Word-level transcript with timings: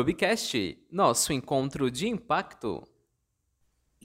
Hubcast, 0.00 0.78
nosso 0.90 1.30
encontro 1.30 1.90
de 1.90 2.08
impacto. 2.08 2.82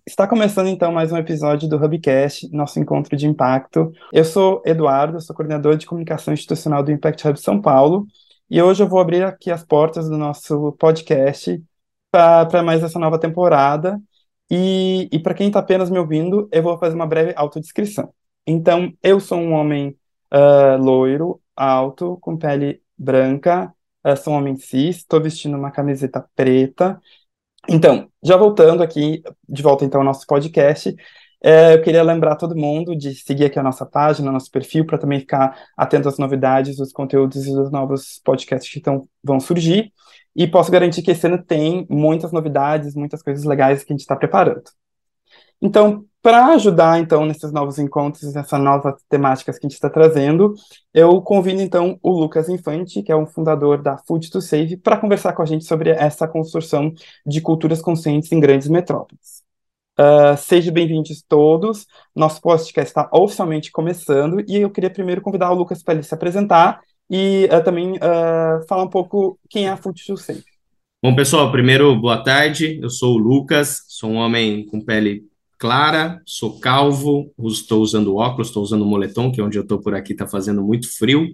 Está 0.06 0.28
começando 0.28 0.68
então 0.68 0.92
mais 0.92 1.12
um 1.12 1.18
episódio 1.18 1.70
do 1.70 1.78
Hubcast, 1.78 2.50
nosso 2.52 2.80
encontro 2.80 3.16
de 3.16 3.26
impacto. 3.26 3.94
Eu 4.12 4.26
sou 4.26 4.62
Eduardo, 4.66 5.22
sou 5.22 5.34
coordenador 5.34 5.78
de 5.78 5.86
comunicação 5.86 6.34
institucional 6.34 6.84
do 6.84 6.92
Impact 6.92 7.26
Hub 7.28 7.40
São 7.40 7.62
Paulo, 7.62 8.06
e 8.50 8.62
hoje 8.62 8.84
eu 8.84 8.90
vou 8.90 9.00
abrir 9.00 9.24
aqui 9.24 9.50
as 9.50 9.64
portas 9.64 10.10
do 10.10 10.18
nosso 10.18 10.74
podcast 10.74 11.64
para 12.12 12.62
mais 12.62 12.84
essa 12.84 13.00
nova 13.00 13.18
temporada. 13.18 14.00
E, 14.52 15.10
e 15.12 15.18
para 15.18 15.34
quem 15.34 15.48
está 15.48 15.60
apenas 15.60 15.90
me 15.90 15.98
ouvindo, 15.98 16.48
eu 16.52 16.62
vou 16.62 16.78
fazer 16.78 16.94
uma 16.94 17.08
breve 17.08 17.34
autodescrição. 17.36 18.14
Então, 18.46 18.94
eu 19.02 19.20
sou 19.20 19.40
um 19.40 19.54
homem 19.54 19.98
uh, 20.32 20.78
loiro, 20.78 21.42
alto, 21.56 22.18
com 22.22 22.38
pele 22.38 22.82
branca, 22.98 23.74
uh, 24.06 24.18
sou 24.18 24.34
um 24.34 24.38
homem 24.38 24.56
cis, 24.56 24.98
estou 24.98 25.22
vestindo 25.22 25.58
uma 25.58 25.72
camiseta 25.72 26.26
preta. 26.36 27.00
Então, 27.68 28.10
já 28.24 28.38
voltando 28.38 28.84
aqui, 28.84 29.24
de 29.48 29.64
volta 29.64 29.84
então 29.86 30.02
ao 30.02 30.06
nosso 30.06 30.26
podcast, 30.28 30.96
é, 31.44 31.76
eu 31.76 31.82
queria 31.82 32.02
lembrar 32.02 32.36
todo 32.38 32.56
mundo 32.56 32.96
de 32.96 33.14
seguir 33.14 33.46
aqui 33.46 33.60
a 33.60 33.64
nossa 33.64 33.86
página, 33.86 34.32
nosso 34.32 34.50
perfil, 34.50 34.86
para 34.86 34.98
também 34.98 35.20
ficar 35.20 35.56
atento 35.78 36.08
às 36.10 36.18
novidades, 36.18 36.80
os 36.80 36.92
conteúdos 36.92 37.46
e 37.46 37.52
os 37.52 37.72
novos 37.72 38.20
podcasts 38.24 38.72
que 38.72 38.80
tão, 38.80 39.08
vão 39.24 39.40
surgir. 39.40 39.92
E 40.36 40.48
posso 40.48 40.72
garantir 40.72 41.02
que 41.02 41.12
esse 41.12 41.28
ano 41.28 41.42
tem 41.44 41.86
muitas 41.90 42.32
novidades, 42.32 42.96
muitas 42.96 43.22
coisas 43.22 43.46
legais 43.46 43.84
que 43.84 43.94
a 43.94 43.96
gente 43.96 44.02
está 44.02 44.16
preparando. 44.16 44.64
Então, 45.62 46.06
para 46.26 46.48
ajudar 46.56 47.00
então 47.00 47.24
nesses 47.24 47.52
novos 47.52 47.78
encontros, 47.78 48.34
nessas 48.34 48.60
novas 48.60 48.96
temáticas 49.08 49.60
que 49.60 49.68
a 49.68 49.70
gente 49.70 49.76
está 49.76 49.92
trazendo, 49.92 50.56
eu 50.92 51.22
convido 51.22 51.62
então 51.62 52.00
o 52.02 52.10
Lucas 52.10 52.50
Infante, 52.50 53.04
que 53.04 53.12
é 53.12 53.16
um 53.16 53.28
fundador 53.28 53.80
da 53.80 53.96
Food 53.96 54.32
to 54.32 54.42
Save, 54.42 54.76
para 54.76 54.98
conversar 54.98 55.34
com 55.34 55.44
a 55.44 55.46
gente 55.46 55.66
sobre 55.66 55.92
essa 55.92 56.28
construção 56.28 56.92
de 57.28 57.42
culturas 57.42 57.80
conscientes 57.80 58.32
em 58.32 58.40
grandes 58.40 58.68
metrópoles. 58.68 59.44
Uh, 60.00 60.36
sejam 60.36 60.74
bem-vindos 60.74 61.24
todos. 61.30 61.86
Nosso 62.16 62.42
podcast 62.42 62.90
está 62.90 63.08
oficialmente 63.14 63.72
começando 63.72 64.44
e 64.48 64.56
eu 64.56 64.72
queria 64.72 64.90
primeiro 64.90 65.22
convidar 65.22 65.52
o 65.52 65.56
Lucas 65.56 65.84
para 65.84 65.94
ele 65.94 66.02
se 66.02 66.16
apresentar 66.16 66.82
e 67.08 67.48
uh, 67.54 67.64
também 67.64 67.98
uh, 67.98 68.66
falar 68.68 68.82
um 68.82 68.90
pouco 68.90 69.38
quem 69.48 69.68
é 69.68 69.70
a 69.70 69.78
Food 69.78 70.04
to 70.04 70.18
Save. 70.18 70.44
Bom, 71.04 71.16
pessoal, 71.16 71.52
primeiro, 71.52 71.96
boa 71.96 72.24
tarde. 72.24 72.80
Eu 72.82 72.90
sou 72.90 73.14
o 73.14 73.20
Lucas, 73.20 73.84
sou 73.88 74.10
um 74.10 74.16
homem 74.16 74.66
com 74.66 74.82
pele 74.82 75.24
clara, 75.66 76.22
sou 76.28 76.60
calvo, 76.60 77.34
estou 77.40 77.82
usando 77.82 78.16
óculos, 78.16 78.50
estou 78.50 78.62
usando 78.62 78.86
moletom, 78.86 79.32
que 79.32 79.42
é 79.42 79.44
onde 79.44 79.58
eu 79.58 79.64
estou 79.64 79.80
por 79.82 79.96
aqui 79.96 80.14
está 80.14 80.28
fazendo 80.28 80.64
muito 80.64 80.88
frio. 80.96 81.28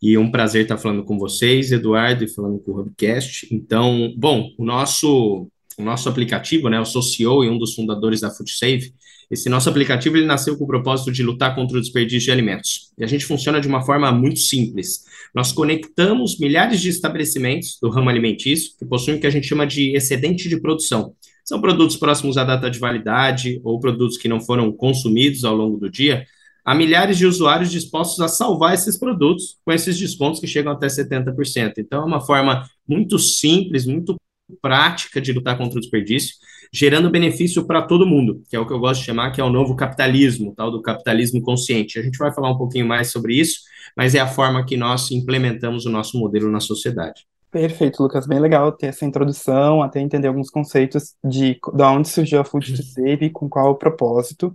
E 0.00 0.14
é 0.14 0.18
um 0.18 0.30
prazer 0.30 0.62
estar 0.62 0.78
falando 0.78 1.04
com 1.04 1.18
vocês, 1.18 1.70
Eduardo, 1.70 2.24
e 2.24 2.28
falando 2.28 2.58
com 2.60 2.70
o 2.72 2.80
Hubcast. 2.80 3.46
Então, 3.52 4.14
bom, 4.16 4.48
o 4.56 4.64
nosso 4.64 5.46
o 5.76 5.82
nosso 5.82 6.08
aplicativo, 6.08 6.68
né? 6.70 6.78
Eu 6.78 6.84
sou 6.86 7.02
CEO 7.02 7.44
e 7.44 7.50
um 7.50 7.58
dos 7.58 7.74
fundadores 7.74 8.20
da 8.22 8.30
FoodSave. 8.30 8.92
Esse 9.30 9.50
nosso 9.50 9.68
aplicativo 9.68 10.16
ele 10.16 10.26
nasceu 10.26 10.56
com 10.56 10.64
o 10.64 10.66
propósito 10.66 11.12
de 11.12 11.22
lutar 11.22 11.54
contra 11.54 11.76
o 11.76 11.80
desperdício 11.80 12.24
de 12.24 12.32
alimentos. 12.32 12.90
E 12.98 13.04
a 13.04 13.06
gente 13.06 13.26
funciona 13.26 13.60
de 13.60 13.68
uma 13.68 13.82
forma 13.82 14.10
muito 14.10 14.40
simples. 14.40 15.04
Nós 15.34 15.52
conectamos 15.52 16.38
milhares 16.38 16.80
de 16.80 16.88
estabelecimentos 16.88 17.78
do 17.80 17.90
ramo 17.90 18.08
alimentício 18.08 18.72
que 18.78 18.86
possuem 18.86 19.18
o 19.18 19.20
que 19.20 19.26
a 19.26 19.30
gente 19.30 19.46
chama 19.46 19.66
de 19.66 19.94
excedente 19.94 20.48
de 20.48 20.58
produção. 20.58 21.14
São 21.48 21.62
produtos 21.62 21.96
próximos 21.96 22.36
à 22.36 22.44
data 22.44 22.70
de 22.70 22.78
validade 22.78 23.58
ou 23.64 23.80
produtos 23.80 24.18
que 24.18 24.28
não 24.28 24.38
foram 24.38 24.70
consumidos 24.70 25.46
ao 25.46 25.56
longo 25.56 25.78
do 25.78 25.88
dia. 25.88 26.26
Há 26.62 26.74
milhares 26.74 27.16
de 27.16 27.24
usuários 27.24 27.70
dispostos 27.70 28.20
a 28.20 28.28
salvar 28.28 28.74
esses 28.74 28.98
produtos 28.98 29.56
com 29.64 29.72
esses 29.72 29.98
descontos 29.98 30.40
que 30.40 30.46
chegam 30.46 30.70
até 30.70 30.88
70%. 30.88 31.78
Então, 31.78 32.02
é 32.02 32.04
uma 32.04 32.20
forma 32.20 32.68
muito 32.86 33.18
simples, 33.18 33.86
muito 33.86 34.14
prática 34.60 35.22
de 35.22 35.32
lutar 35.32 35.56
contra 35.56 35.78
o 35.78 35.80
desperdício, 35.80 36.34
gerando 36.70 37.08
benefício 37.08 37.64
para 37.64 37.80
todo 37.80 38.04
mundo, 38.04 38.42
que 38.50 38.54
é 38.54 38.60
o 38.60 38.66
que 38.66 38.72
eu 38.74 38.78
gosto 38.78 39.00
de 39.00 39.06
chamar 39.06 39.30
que 39.30 39.40
é 39.40 39.44
o 39.44 39.48
novo 39.48 39.74
capitalismo, 39.74 40.52
tal 40.54 40.70
do 40.70 40.82
capitalismo 40.82 41.40
consciente. 41.40 41.98
A 41.98 42.02
gente 42.02 42.18
vai 42.18 42.30
falar 42.30 42.50
um 42.50 42.58
pouquinho 42.58 42.86
mais 42.86 43.10
sobre 43.10 43.34
isso, 43.34 43.60
mas 43.96 44.14
é 44.14 44.20
a 44.20 44.28
forma 44.28 44.66
que 44.66 44.76
nós 44.76 45.10
implementamos 45.10 45.86
o 45.86 45.90
nosso 45.90 46.18
modelo 46.18 46.50
na 46.50 46.60
sociedade. 46.60 47.24
Perfeito, 47.50 48.02
Lucas, 48.02 48.26
bem 48.26 48.38
legal 48.38 48.70
ter 48.72 48.88
essa 48.88 49.04
introdução, 49.04 49.82
até 49.82 50.00
entender 50.00 50.28
alguns 50.28 50.50
conceitos 50.50 51.14
de, 51.24 51.54
de 51.54 51.82
onde 51.82 52.08
surgiu 52.08 52.40
a 52.40 52.44
Food 52.44 52.76
to 52.76 52.82
Save 52.82 53.26
e 53.26 53.30
com 53.30 53.48
qual 53.48 53.70
o 53.70 53.74
propósito. 53.76 54.48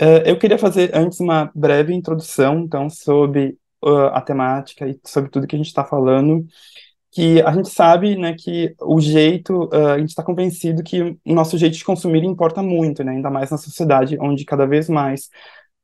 Uh, 0.00 0.22
eu 0.24 0.38
queria 0.38 0.58
fazer 0.58 0.90
antes 0.94 1.20
uma 1.20 1.50
breve 1.54 1.94
introdução, 1.94 2.58
então, 2.60 2.90
sobre 2.90 3.58
uh, 3.82 4.08
a 4.12 4.20
temática 4.20 4.86
e 4.86 5.00
sobre 5.04 5.30
tudo 5.30 5.46
que 5.46 5.56
a 5.56 5.58
gente 5.58 5.68
está 5.68 5.84
falando 5.84 6.46
que 7.10 7.40
a 7.42 7.52
gente 7.52 7.70
sabe, 7.70 8.16
né, 8.16 8.34
que 8.38 8.74
o 8.80 9.00
jeito, 9.00 9.64
uh, 9.72 9.94
a 9.94 9.98
gente 9.98 10.10
está 10.10 10.22
convencido 10.22 10.82
que 10.82 11.02
o 11.02 11.34
nosso 11.34 11.56
jeito 11.56 11.76
de 11.76 11.84
consumir 11.84 12.22
importa 12.22 12.62
muito, 12.62 13.02
né, 13.02 13.12
ainda 13.12 13.30
mais 13.30 13.50
na 13.50 13.58
sociedade 13.58 14.18
onde 14.20 14.44
cada 14.44 14.66
vez 14.66 14.88
mais 14.88 15.28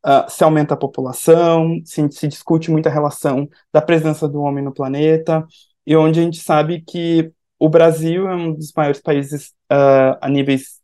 uh, 0.06 0.30
se 0.30 0.44
aumenta 0.44 0.74
a 0.74 0.76
população, 0.76 1.80
se, 1.84 2.06
se 2.12 2.28
discute 2.28 2.70
muito 2.70 2.88
a 2.88 2.92
relação 2.92 3.48
da 3.72 3.80
presença 3.80 4.28
do 4.28 4.40
homem 4.42 4.62
no 4.62 4.72
planeta, 4.72 5.46
e 5.86 5.96
onde 5.96 6.20
a 6.20 6.22
gente 6.22 6.38
sabe 6.38 6.80
que 6.80 7.32
o 7.58 7.68
Brasil 7.68 8.28
é 8.28 8.34
um 8.34 8.52
dos 8.52 8.72
maiores 8.76 9.00
países 9.00 9.48
uh, 9.72 10.18
a 10.20 10.28
níveis 10.28 10.82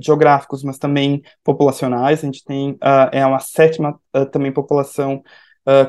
geográficos, 0.00 0.64
mas 0.64 0.76
também 0.76 1.22
populacionais, 1.44 2.18
a 2.18 2.26
gente 2.26 2.44
tem, 2.44 2.76
é 3.12 3.24
uma 3.24 3.38
sétima 3.38 3.96
também 4.32 4.50
população 4.50 5.22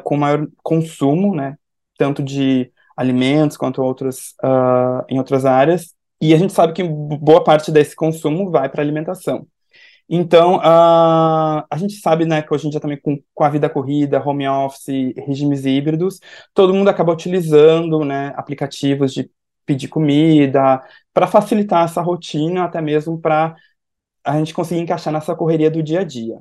com 0.03 0.16
maior 0.16 0.47
consumo, 0.62 1.35
né, 1.35 1.57
tanto 1.97 2.22
de 2.22 2.72
alimentos 2.96 3.57
quanto 3.57 3.81
outros, 3.81 4.35
uh, 4.44 5.03
em 5.09 5.18
outras 5.18 5.44
áreas, 5.44 5.96
e 6.22 6.34
a 6.34 6.38
gente 6.38 6.53
sabe 6.53 6.73
que 6.73 6.84
boa 6.84 7.44
parte 7.44 7.72
desse 7.72 7.96
consumo 7.96 8.50
vai 8.50 8.69
para 8.69 8.81
alimentação. 8.81 9.46
Então, 10.16 10.57
uh, 10.57 10.62
a 11.68 11.78
gente 11.78 11.96
sabe 11.96 12.24
né, 12.24 12.44
que 12.44 12.53
hoje 12.53 12.68
em 12.68 12.69
dia 12.69 12.79
também 12.79 13.00
com, 13.01 13.19
com 13.34 13.44
a 13.44 13.50
vida 13.50 13.68
corrida, 13.68 14.22
home 14.24 14.47
office, 14.47 15.13
regimes 15.25 15.66
híbridos, 15.66 16.19
todo 16.53 16.72
mundo 16.74 16.88
acaba 16.90 17.12
utilizando 17.12 18.06
né, 18.06 18.31
aplicativos 18.35 19.12
de 19.12 19.31
pedir 19.66 19.88
comida, 19.88 20.84
para 21.12 21.25
facilitar 21.25 21.85
essa 21.85 22.00
rotina, 22.02 22.66
até 22.66 22.79
mesmo 22.79 23.19
para 23.19 23.56
a 24.23 24.38
gente 24.38 24.53
conseguir 24.53 24.81
encaixar 24.81 25.13
nessa 25.13 25.35
correria 25.35 25.72
do 25.72 25.81
dia 25.81 26.02
a 26.02 26.03
dia. 26.03 26.40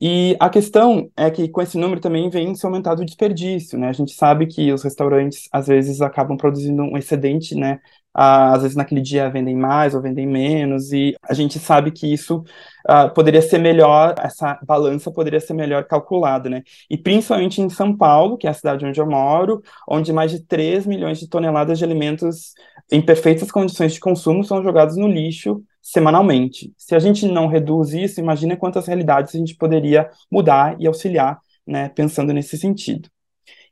E 0.00 0.36
a 0.40 0.48
questão 0.48 1.10
é 1.16 1.30
que 1.30 1.48
com 1.48 1.60
esse 1.60 1.76
número 1.76 2.00
também 2.00 2.30
vem 2.30 2.54
se 2.54 2.64
aumentado 2.64 3.02
o 3.02 3.04
desperdício, 3.04 3.78
né? 3.78 3.88
A 3.88 3.92
gente 3.92 4.12
sabe 4.12 4.46
que 4.46 4.72
os 4.72 4.82
restaurantes 4.82 5.48
às 5.52 5.66
vezes 5.66 6.00
acabam 6.00 6.36
produzindo 6.38 6.82
um 6.82 6.96
excedente, 6.96 7.54
né? 7.54 7.80
às 8.12 8.62
vezes 8.62 8.76
naquele 8.76 9.00
dia 9.00 9.30
vendem 9.30 9.56
mais 9.56 9.94
ou 9.94 10.02
vendem 10.02 10.26
menos, 10.26 10.92
e 10.92 11.14
a 11.22 11.32
gente 11.34 11.58
sabe 11.58 11.92
que 11.92 12.12
isso 12.12 12.44
uh, 12.88 13.12
poderia 13.14 13.40
ser 13.40 13.58
melhor, 13.58 14.14
essa 14.18 14.58
balança 14.66 15.10
poderia 15.12 15.40
ser 15.40 15.54
melhor 15.54 15.84
calculada, 15.84 16.50
né? 16.50 16.62
E 16.88 16.98
principalmente 16.98 17.60
em 17.60 17.68
São 17.68 17.96
Paulo, 17.96 18.36
que 18.36 18.46
é 18.46 18.50
a 18.50 18.54
cidade 18.54 18.84
onde 18.84 19.00
eu 19.00 19.06
moro, 19.08 19.62
onde 19.88 20.12
mais 20.12 20.30
de 20.30 20.40
3 20.40 20.86
milhões 20.86 21.20
de 21.20 21.28
toneladas 21.28 21.78
de 21.78 21.84
alimentos 21.84 22.52
em 22.90 23.00
perfeitas 23.00 23.50
condições 23.50 23.92
de 23.92 24.00
consumo 24.00 24.42
são 24.44 24.62
jogados 24.62 24.96
no 24.96 25.06
lixo 25.06 25.62
semanalmente. 25.80 26.72
Se 26.76 26.94
a 26.94 26.98
gente 26.98 27.26
não 27.26 27.46
reduz 27.46 27.92
isso, 27.92 28.20
imagina 28.20 28.56
quantas 28.56 28.86
realidades 28.86 29.34
a 29.34 29.38
gente 29.38 29.56
poderia 29.56 30.10
mudar 30.30 30.76
e 30.78 30.86
auxiliar, 30.86 31.38
né, 31.66 31.88
pensando 31.90 32.32
nesse 32.32 32.58
sentido. 32.58 33.08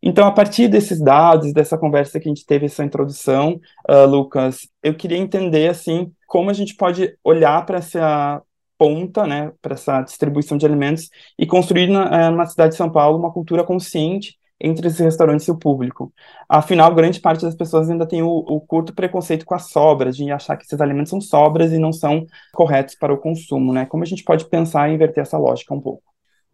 Então, 0.03 0.27
a 0.27 0.33
partir 0.33 0.69
desses 0.69 1.01
dados, 1.01 1.53
dessa 1.53 1.77
conversa 1.77 2.21
que 2.21 2.29
a 2.29 2.33
gente 2.33 2.47
teve, 2.47 2.67
essa 2.67 2.85
introdução, 2.85 3.61
uh, 3.89 4.07
Lucas, 4.07 4.69
eu 4.83 4.95
queria 4.95 5.19
entender, 5.19 5.69
assim, 5.69 6.13
como 6.27 6.51
a 6.51 6.53
gente 6.53 6.77
pode 6.77 7.17
olhar 7.25 7.67
para 7.67 7.79
essa 7.79 8.41
ponta, 8.79 9.27
né, 9.27 9.53
para 9.61 9.75
essa 9.75 10.01
distribuição 10.03 10.57
de 10.57 10.65
alimentos 10.65 11.11
e 11.37 11.45
construir 11.45 11.89
na, 11.89 12.31
uh, 12.31 12.37
na 12.37 12.47
cidade 12.47 12.71
de 12.73 12.77
São 12.77 12.91
Paulo 12.91 13.19
uma 13.19 13.33
cultura 13.33 13.65
consciente 13.65 14.38
entre 14.61 14.89
os 14.89 14.99
restaurantes 14.99 15.47
e 15.47 15.51
o 15.51 15.59
público. 15.59 16.13
Afinal, 16.49 16.95
grande 16.95 17.21
parte 17.21 17.43
das 17.43 17.55
pessoas 17.55 17.89
ainda 17.89 18.07
tem 18.07 18.23
o, 18.23 18.29
o, 18.29 18.61
curto 18.61 18.93
preconceito 18.93 19.45
com 19.45 19.55
as 19.55 19.71
sobras, 19.71 20.17
de 20.17 20.31
achar 20.31 20.57
que 20.57 20.65
esses 20.65 20.81
alimentos 20.81 21.11
são 21.11 21.21
sobras 21.21 21.73
e 21.73 21.79
não 21.79 21.93
são 21.93 22.27
corretos 22.53 22.95
para 22.95 23.13
o 23.13 23.19
consumo, 23.19 23.73
né? 23.73 23.87
Como 23.87 24.03
a 24.03 24.07
gente 24.07 24.25
pode 24.25 24.47
pensar 24.47 24.91
em 24.91 24.95
inverter 24.95 25.23
essa 25.23 25.39
lógica 25.39 25.75
um 25.75 25.81
pouco? 25.81 26.03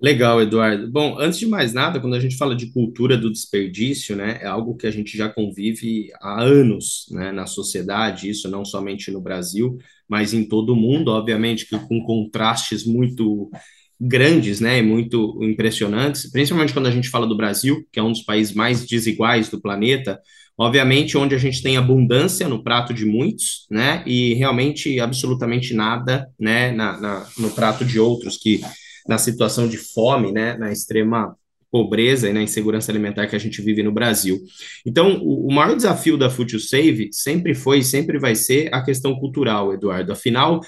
Legal, 0.00 0.42
Eduardo. 0.42 0.90
Bom, 0.90 1.16
antes 1.18 1.38
de 1.38 1.46
mais 1.46 1.72
nada, 1.72 2.00
quando 2.00 2.14
a 2.14 2.20
gente 2.20 2.36
fala 2.36 2.54
de 2.54 2.66
cultura 2.72 3.16
do 3.16 3.32
desperdício, 3.32 4.14
né, 4.14 4.38
é 4.42 4.46
algo 4.46 4.76
que 4.76 4.86
a 4.86 4.90
gente 4.90 5.16
já 5.16 5.28
convive 5.28 6.08
há 6.20 6.42
anos, 6.42 7.06
né, 7.10 7.32
na 7.32 7.46
sociedade, 7.46 8.28
isso 8.28 8.50
não 8.50 8.64
somente 8.64 9.10
no 9.10 9.20
Brasil, 9.20 9.78
mas 10.06 10.34
em 10.34 10.44
todo 10.44 10.74
o 10.74 10.76
mundo, 10.76 11.10
obviamente 11.10 11.66
que 11.66 11.78
com 11.78 12.04
contrastes 12.04 12.84
muito 12.84 13.50
grandes, 14.06 14.60
né, 14.60 14.82
muito 14.82 15.38
impressionantes, 15.42 16.30
principalmente 16.30 16.72
quando 16.72 16.86
a 16.86 16.90
gente 16.90 17.08
fala 17.08 17.26
do 17.26 17.36
Brasil, 17.36 17.86
que 17.90 17.98
é 17.98 18.02
um 18.02 18.12
dos 18.12 18.22
países 18.22 18.54
mais 18.54 18.86
desiguais 18.86 19.48
do 19.48 19.60
planeta, 19.60 20.20
obviamente 20.58 21.16
onde 21.16 21.34
a 21.34 21.38
gente 21.38 21.62
tem 21.62 21.76
abundância 21.76 22.46
no 22.48 22.62
prato 22.62 22.92
de 22.92 23.06
muitos, 23.06 23.66
né, 23.70 24.02
e 24.06 24.34
realmente 24.34 25.00
absolutamente 25.00 25.72
nada, 25.72 26.28
né, 26.38 26.70
na, 26.70 27.00
na 27.00 27.26
no 27.38 27.50
prato 27.50 27.84
de 27.84 27.98
outros 27.98 28.36
que 28.36 28.60
na 29.08 29.16
situação 29.16 29.66
de 29.66 29.78
fome, 29.78 30.32
né, 30.32 30.56
na 30.58 30.70
extrema 30.70 31.34
pobreza 31.70 32.30
e 32.30 32.32
na 32.32 32.40
insegurança 32.40 32.92
alimentar 32.92 33.26
que 33.26 33.34
a 33.34 33.38
gente 33.38 33.60
vive 33.60 33.82
no 33.82 33.90
Brasil. 33.90 34.40
Então, 34.86 35.18
o, 35.20 35.48
o 35.48 35.52
maior 35.52 35.74
desafio 35.74 36.16
da 36.16 36.30
Food 36.30 36.52
to 36.52 36.60
Save 36.60 37.08
sempre 37.10 37.52
foi 37.52 37.78
e 37.78 37.84
sempre 37.84 38.16
vai 38.16 38.36
ser 38.36 38.72
a 38.72 38.80
questão 38.80 39.16
cultural, 39.16 39.74
Eduardo. 39.74 40.12
Afinal, 40.12 40.60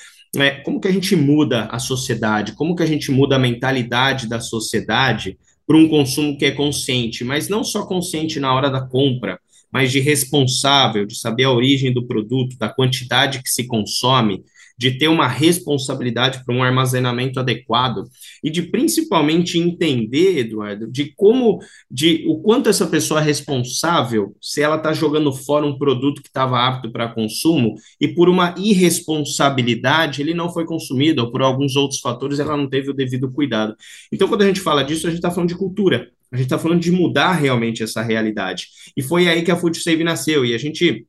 é, 0.43 0.51
como 0.63 0.81
que 0.81 0.89
a 0.89 0.93
gente 0.93 1.15
muda 1.15 1.65
a 1.71 1.79
sociedade? 1.79 2.53
Como 2.53 2.75
que 2.75 2.83
a 2.83 2.87
gente 2.87 3.11
muda 3.11 3.37
a 3.37 3.39
mentalidade 3.39 4.29
da 4.29 4.41
sociedade 4.41 5.39
para 5.67 5.77
um 5.77 5.89
consumo 5.89 6.39
que 6.39 6.45
é 6.45 6.51
consciente, 6.51 7.25
mas 7.25 7.49
não 7.49 7.65
só 7.65 7.85
consciente 7.85 8.39
na 8.39 8.55
hora 8.55 8.71
da 8.71 8.81
compra, 8.81 9.39
mas 9.71 9.91
de 9.91 10.01
responsável, 10.01 11.05
de 11.05 11.19
saber 11.19 11.45
a 11.45 11.53
origem 11.53 11.93
do 11.93 12.07
produto, 12.07 12.57
da 12.57 12.69
quantidade 12.69 13.43
que 13.43 13.49
se 13.49 13.67
consome, 13.67 14.45
de 14.79 14.99
ter 14.99 15.09
uma 15.09 15.27
responsabilidade 15.27 16.45
para 16.45 16.55
um 16.55 16.63
armazenamento 16.63 17.41
adequado 17.41 18.05
e 18.43 18.51
de 18.51 18.63
principalmente 18.63 19.59
entender, 19.59 20.39
Eduardo, 20.39 20.87
de 20.87 21.13
como, 21.17 21.59
de 21.91 22.25
o 22.29 22.41
quanto 22.41 22.69
essa 22.69 22.87
pessoa 22.87 23.21
é 23.21 23.25
responsável 23.25 24.37
se 24.41 24.63
ela 24.63 24.77
está 24.77 24.93
jogando 24.93 25.33
fora 25.33 25.67
um 25.67 25.79
produto 25.79 26.23
que 26.23 26.29
estava 26.29 26.59
apto 26.59 26.91
para 26.91 27.09
consumo 27.09 27.75
e 28.01 28.09
por 28.09 28.29
uma 28.29 28.55
irresponsabilidade 28.59 30.21
ele 30.21 30.35
não 30.35 30.53
foi 30.53 30.67
consumido 30.67 31.23
ou 31.23 31.31
por 31.31 31.43
alguns 31.43 31.77
outros 31.77 32.01
fatores 32.01 32.39
ela 32.39 32.57
não 32.57 32.69
teve 32.69 32.91
o 32.91 32.95
devido 32.95 33.31
cuidado. 33.31 33.75
Então, 34.13 34.29
quando 34.29 34.43
a 34.43 34.47
gente 34.47 34.61
fala 34.61 34.83
disso, 34.83 35.07
a 35.07 35.11
gente 35.11 35.19
está 35.19 35.31
falando 35.31 35.49
de 35.49 35.57
cultura. 35.57 36.11
A 36.33 36.37
gente 36.37 36.47
está 36.47 36.59
falando 36.59 36.81
de 36.81 36.91
mudar 36.91 37.33
realmente 37.33 37.83
essa 37.83 38.03
realidade. 38.03 38.67
E 38.97 39.03
foi 39.03 39.29
aí 39.29 39.43
que 39.43 39.51
a 39.51 39.57
Food 39.57 39.79
Save 39.81 40.03
nasceu. 40.03 40.45
E 40.45 40.55
a 40.55 40.59
gente 40.59 41.07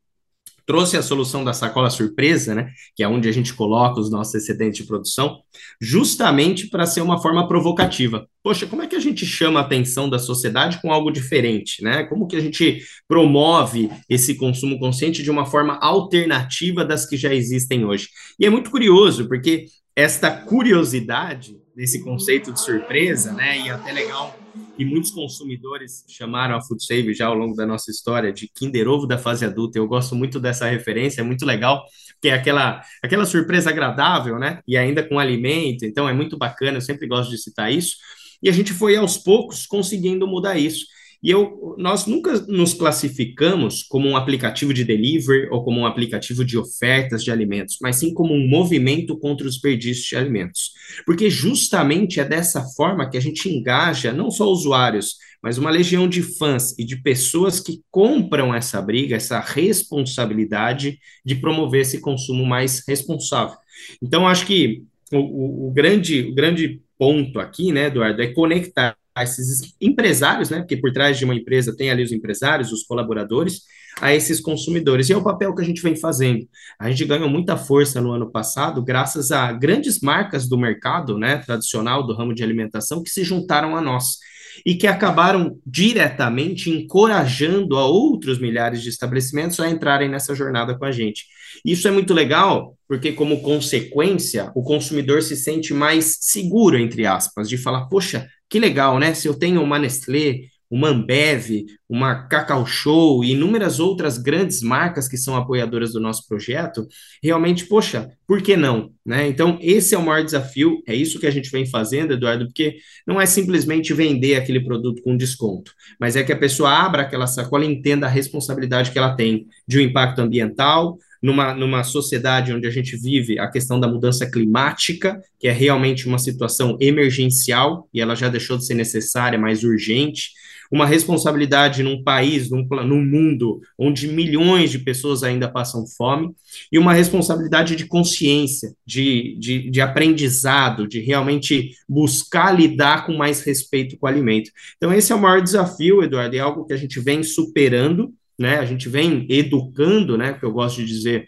trouxe 0.68 0.98
a 0.98 1.02
solução 1.02 1.46
da 1.46 1.54
sacola 1.54 1.90
surpresa, 1.90 2.54
né, 2.54 2.72
que 2.94 3.02
é 3.02 3.08
onde 3.08 3.30
a 3.30 3.32
gente 3.32 3.54
coloca 3.54 4.02
os 4.02 4.12
nossos 4.12 4.36
excedentes 4.36 4.82
de 4.82 4.86
produção, 4.86 5.40
justamente 5.80 6.68
para 6.68 6.86
ser 6.86 7.00
uma 7.00 7.22
forma 7.22 7.48
provocativa. 7.48 8.28
Poxa, 8.44 8.68
como 8.68 8.82
é 8.82 8.88
que 8.88 8.96
a 8.96 9.00
gente 9.00 9.26
chama 9.26 9.62
a 9.62 9.64
atenção 9.64 10.10
da 10.10 10.20
sociedade 10.20 10.82
com 10.82 10.92
algo 10.92 11.10
diferente, 11.10 11.82
né? 11.82 12.04
Como 12.04 12.28
que 12.28 12.36
a 12.36 12.42
gente 12.42 12.84
promove 13.08 13.90
esse 14.10 14.36
consumo 14.36 14.78
consciente 14.78 15.24
de 15.24 15.32
uma 15.32 15.46
forma 15.46 15.80
alternativa 15.80 16.84
das 16.84 17.06
que 17.06 17.16
já 17.16 17.34
existem 17.34 17.86
hoje? 17.86 18.10
E 18.38 18.46
é 18.46 18.50
muito 18.50 18.70
curioso, 18.70 19.28
porque 19.28 19.68
esta 19.96 20.30
curiosidade 20.30 21.58
desse 21.74 22.04
conceito 22.04 22.52
de 22.52 22.60
surpresa, 22.60 23.32
né, 23.32 23.66
e 23.66 23.70
até 23.70 23.94
legal 23.94 24.38
e 24.78 24.86
muitos 24.86 25.12
consumidores 25.12 26.06
chamaram 26.08 26.56
a 26.56 26.62
Food 26.62 26.86
Save 26.86 27.14
já 27.14 27.28
ao 27.28 27.34
longo 27.34 27.56
da 27.56 27.66
nossa 27.66 27.90
história 27.90 28.32
de 28.32 28.48
Kinder 28.48 28.88
Ovo 28.88 29.08
da 29.08 29.18
fase 29.18 29.46
adulta. 29.46 29.78
Eu 29.78 29.88
gosto 29.88 30.16
muito 30.16 30.40
dessa 30.40 30.68
referência, 30.68 31.22
é 31.22 31.24
muito 31.24 31.46
legal, 31.46 31.84
porque 32.14 32.30
é 32.30 32.34
aquela, 32.34 32.82
aquela 33.04 33.26
surpresa 33.26 33.70
agradável, 33.70 34.38
né? 34.38 34.62
E 34.68 34.78
ainda 34.78 35.04
com 35.08 35.20
alimento, 35.20 35.86
então 35.86 36.08
é 36.08 36.14
muito 36.14 36.38
bacana, 36.38 36.78
eu 36.78 36.82
sempre 36.82 37.08
gosto 37.08 37.30
de 37.30 37.38
citar 37.38 37.72
isso. 37.72 37.98
E 38.42 38.50
a 38.50 38.52
gente 38.52 38.74
foi 38.74 38.96
aos 38.96 39.18
poucos 39.18 39.66
conseguindo 39.66 40.28
mudar 40.28 40.58
isso. 40.58 40.86
E 41.22 41.30
eu, 41.30 41.76
nós 41.78 42.06
nunca 42.06 42.40
nos 42.48 42.74
classificamos 42.74 43.84
como 43.84 44.08
um 44.08 44.16
aplicativo 44.16 44.74
de 44.74 44.84
delivery 44.84 45.50
ou 45.50 45.64
como 45.64 45.82
um 45.82 45.86
aplicativo 45.86 46.46
de 46.46 46.58
ofertas 46.58 47.24
de 47.24 47.32
alimentos, 47.32 47.78
mas 47.82 47.98
sim 47.98 48.14
como 48.14 48.34
um 48.34 48.48
movimento 48.48 49.18
contra 49.18 49.46
os 49.46 49.58
desperdício 49.58 50.10
de 50.10 50.16
alimentos. 50.16 50.72
Porque 51.06 51.30
justamente 51.30 52.20
é 52.20 52.26
dessa 52.26 52.64
forma 52.76 53.10
que 53.10 53.18
a 53.18 53.22
gente 53.22 53.50
engaja 53.50 54.14
não 54.14 54.32
só 54.32 54.46
usuários, 54.46 55.16
mas 55.42 55.58
uma 55.58 55.70
legião 55.70 56.08
de 56.08 56.22
fãs 56.22 56.78
e 56.78 56.84
de 56.84 56.98
pessoas 56.98 57.60
que 57.60 57.82
compram 57.92 58.54
essa 58.54 58.82
briga, 58.82 59.16
essa 59.16 59.40
responsabilidade 59.40 61.00
de 61.26 61.36
promover 61.36 61.82
esse 61.82 62.00
consumo 62.00 62.46
mais 62.46 62.84
responsável. 62.88 63.58
Então, 64.02 64.28
acho 64.28 64.46
que 64.46 64.84
o, 65.12 65.18
o, 65.18 65.68
o 65.68 65.72
grande, 65.72 66.22
o 66.22 66.34
grande 66.34 66.82
ponto 66.98 67.40
aqui, 67.40 67.72
né, 67.72 67.86
Eduardo, 67.86 68.22
é 68.22 68.28
conectar 68.28 68.98
esses 69.24 69.74
empresários, 69.80 70.50
né? 70.50 70.60
Porque 70.60 70.78
por 70.78 70.92
trás 70.92 71.18
de 71.18 71.26
uma 71.26 71.36
empresa 71.36 71.76
tem 71.76 71.90
ali 71.90 72.04
os 72.04 72.12
empresários, 72.12 72.72
os 72.72 72.84
colaboradores, 72.84 73.62
a 74.00 74.14
esses 74.14 74.40
consumidores. 74.40 75.10
E 75.10 75.14
é 75.14 75.18
o 75.18 75.24
papel 75.24 75.54
que 75.56 75.62
a 75.62 75.66
gente 75.66 75.82
vem 75.82 75.96
fazendo. 75.96 76.48
A 76.80 76.90
gente 76.90 77.06
ganhou 77.06 77.30
muita 77.30 77.58
força 77.58 78.00
no 78.00 78.12
ano 78.12 78.32
passado, 78.32 78.84
graças 78.84 79.32
a 79.32 79.52
grandes 79.52 80.00
marcas 80.02 80.48
do 80.48 80.58
mercado, 80.58 81.18
né, 81.18 81.38
tradicional 81.38 82.06
do 82.06 82.14
ramo 82.14 82.34
de 82.34 82.44
alimentação, 82.44 83.02
que 83.02 83.10
se 83.10 83.24
juntaram 83.24 83.76
a 83.76 83.82
nós 83.82 84.18
e 84.66 84.76
que 84.76 84.88
acabaram 84.88 85.60
diretamente 85.66 86.70
encorajando 86.70 87.78
a 87.78 87.86
outros 87.86 88.40
milhares 88.40 88.82
de 88.82 88.90
estabelecimentos 88.90 89.60
a 89.60 89.70
entrarem 89.70 90.10
nessa 90.10 90.34
jornada 90.34 90.78
com 90.78 90.86
a 90.86 90.92
gente. 90.92 91.26
Isso 91.64 91.88
é 91.88 91.92
muito 91.92 92.14
legal, 92.14 92.76
porque, 92.88 93.12
como 93.12 93.42
consequência, 93.42 94.52
o 94.56 94.64
consumidor 94.64 95.22
se 95.22 95.36
sente 95.36 95.74
mais 95.74 96.18
seguro, 96.22 96.78
entre 96.78 97.06
aspas, 97.06 97.50
de 97.50 97.58
falar: 97.58 97.88
poxa, 97.88 98.28
que 98.50 98.60
legal, 98.60 99.00
né? 99.00 99.14
Se 99.14 99.28
eu 99.28 99.34
tenho 99.34 99.62
uma 99.62 99.80
Nestlé, 99.80 100.42
uma 100.70 100.90
Ambev, 100.90 101.66
uma 101.88 102.28
Cacau 102.28 102.66
Show 102.66 103.24
e 103.24 103.32
inúmeras 103.32 103.80
outras 103.80 104.18
grandes 104.18 104.62
marcas 104.62 105.08
que 105.08 105.18
são 105.18 105.36
apoiadoras 105.36 105.94
do 105.94 106.00
nosso 106.00 106.28
projeto, 106.28 106.86
realmente, 107.24 107.66
poxa, 107.66 108.12
por 108.28 108.42
que 108.42 108.58
não? 108.58 108.92
Né? 109.06 109.28
Então, 109.28 109.58
esse 109.62 109.96
é 109.96 109.98
o 109.98 110.06
maior 110.06 110.24
desafio, 110.24 110.82
é 110.86 110.94
isso 110.94 111.20
que 111.20 111.28
a 111.28 111.32
gente 111.32 111.50
vem 111.50 111.66
fazendo, 111.66 112.14
Eduardo, 112.14 112.46
porque 112.48 112.78
não 113.06 113.20
é 113.20 113.26
simplesmente 113.26 113.94
vender 113.94 114.36
aquele 114.36 114.60
produto 114.60 115.02
com 115.02 115.16
desconto, 115.16 115.72
mas 116.00 116.16
é 116.16 116.24
que 116.24 116.34
a 116.34 116.38
pessoa 116.38 116.70
abra 116.70 117.04
aquela 117.04 117.28
sacola 117.28 117.64
e 117.64 117.70
entenda 117.70 118.06
a 118.06 118.10
responsabilidade 118.10 118.92
que 118.92 118.98
ela 118.98 119.16
tem 119.16 119.48
de 119.66 119.80
um 119.80 119.82
impacto 119.82 120.20
ambiental, 120.20 120.98
numa, 121.22 121.54
numa 121.54 121.84
sociedade 121.84 122.54
onde 122.54 122.68
a 122.68 122.72
gente 122.72 122.96
vive 122.96 123.40
a 123.40 123.50
questão 123.50 123.80
da 123.80 123.88
mudança 123.88 124.30
climática, 124.30 125.20
que 125.40 125.48
é 125.48 125.52
realmente 125.52 126.08
uma 126.08 126.20
situação 126.20 126.78
emergencial 126.80 127.88
e 127.94 128.02
ela 128.02 128.16
já 128.16 128.30
deixou 128.30 128.58
de 128.58 128.66
ser 128.66 128.76
necessária, 128.76 129.40
mais 129.40 129.64
urgente, 129.64 130.32
uma 130.72 130.86
responsabilidade 130.86 131.82
num 131.82 132.04
país, 132.04 132.50
num, 132.50 132.68
num 132.86 133.04
mundo 133.04 133.62
onde 133.78 134.08
milhões 134.08 134.72
de 134.72 134.80
pessoas 134.80 135.24
ainda 135.24 135.48
passam 135.48 135.86
fome, 135.88 136.32
e 136.72 136.78
uma 136.78 136.94
responsabilidade 136.94 137.76
de 137.76 137.86
consciência, 137.86 138.74
de, 138.86 139.36
de, 139.40 139.70
de 139.70 139.82
aprendizado, 139.82 140.88
de 140.88 141.00
realmente 141.00 141.72
buscar 141.88 142.52
lidar 142.52 143.06
com 143.06 143.14
mais 143.14 143.42
respeito 143.42 143.98
com 143.98 144.06
o 144.06 144.10
alimento. 144.10 144.52
Então, 144.76 144.94
esse 144.94 145.12
é 145.12 145.16
o 145.16 145.22
maior 145.22 145.42
desafio, 145.42 146.04
Eduardo, 146.04 146.36
é 146.36 146.40
algo 146.40 146.66
que 146.66 146.74
a 146.74 146.78
gente 146.78 147.00
vem 147.00 147.24
superando 147.24 148.14
né? 148.38 148.60
A 148.60 148.66
gente 148.66 148.88
vem 148.90 149.26
educando, 149.30 150.18
né? 150.18 150.34
Que 150.34 150.46
eu 150.46 150.52
gosto 150.52 150.78
de 150.78 150.86
dizer 150.86 151.28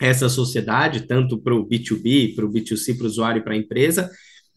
essa 0.00 0.28
sociedade, 0.28 1.06
tanto 1.06 1.38
para 1.38 1.54
o 1.54 1.66
B2B, 1.66 2.34
para 2.34 2.46
o 2.46 2.50
B2C, 2.50 2.96
para 2.96 3.04
o 3.04 3.06
usuário 3.06 3.40
e 3.40 3.42
para 3.42 3.54
a 3.54 3.56
empresa, 3.56 4.10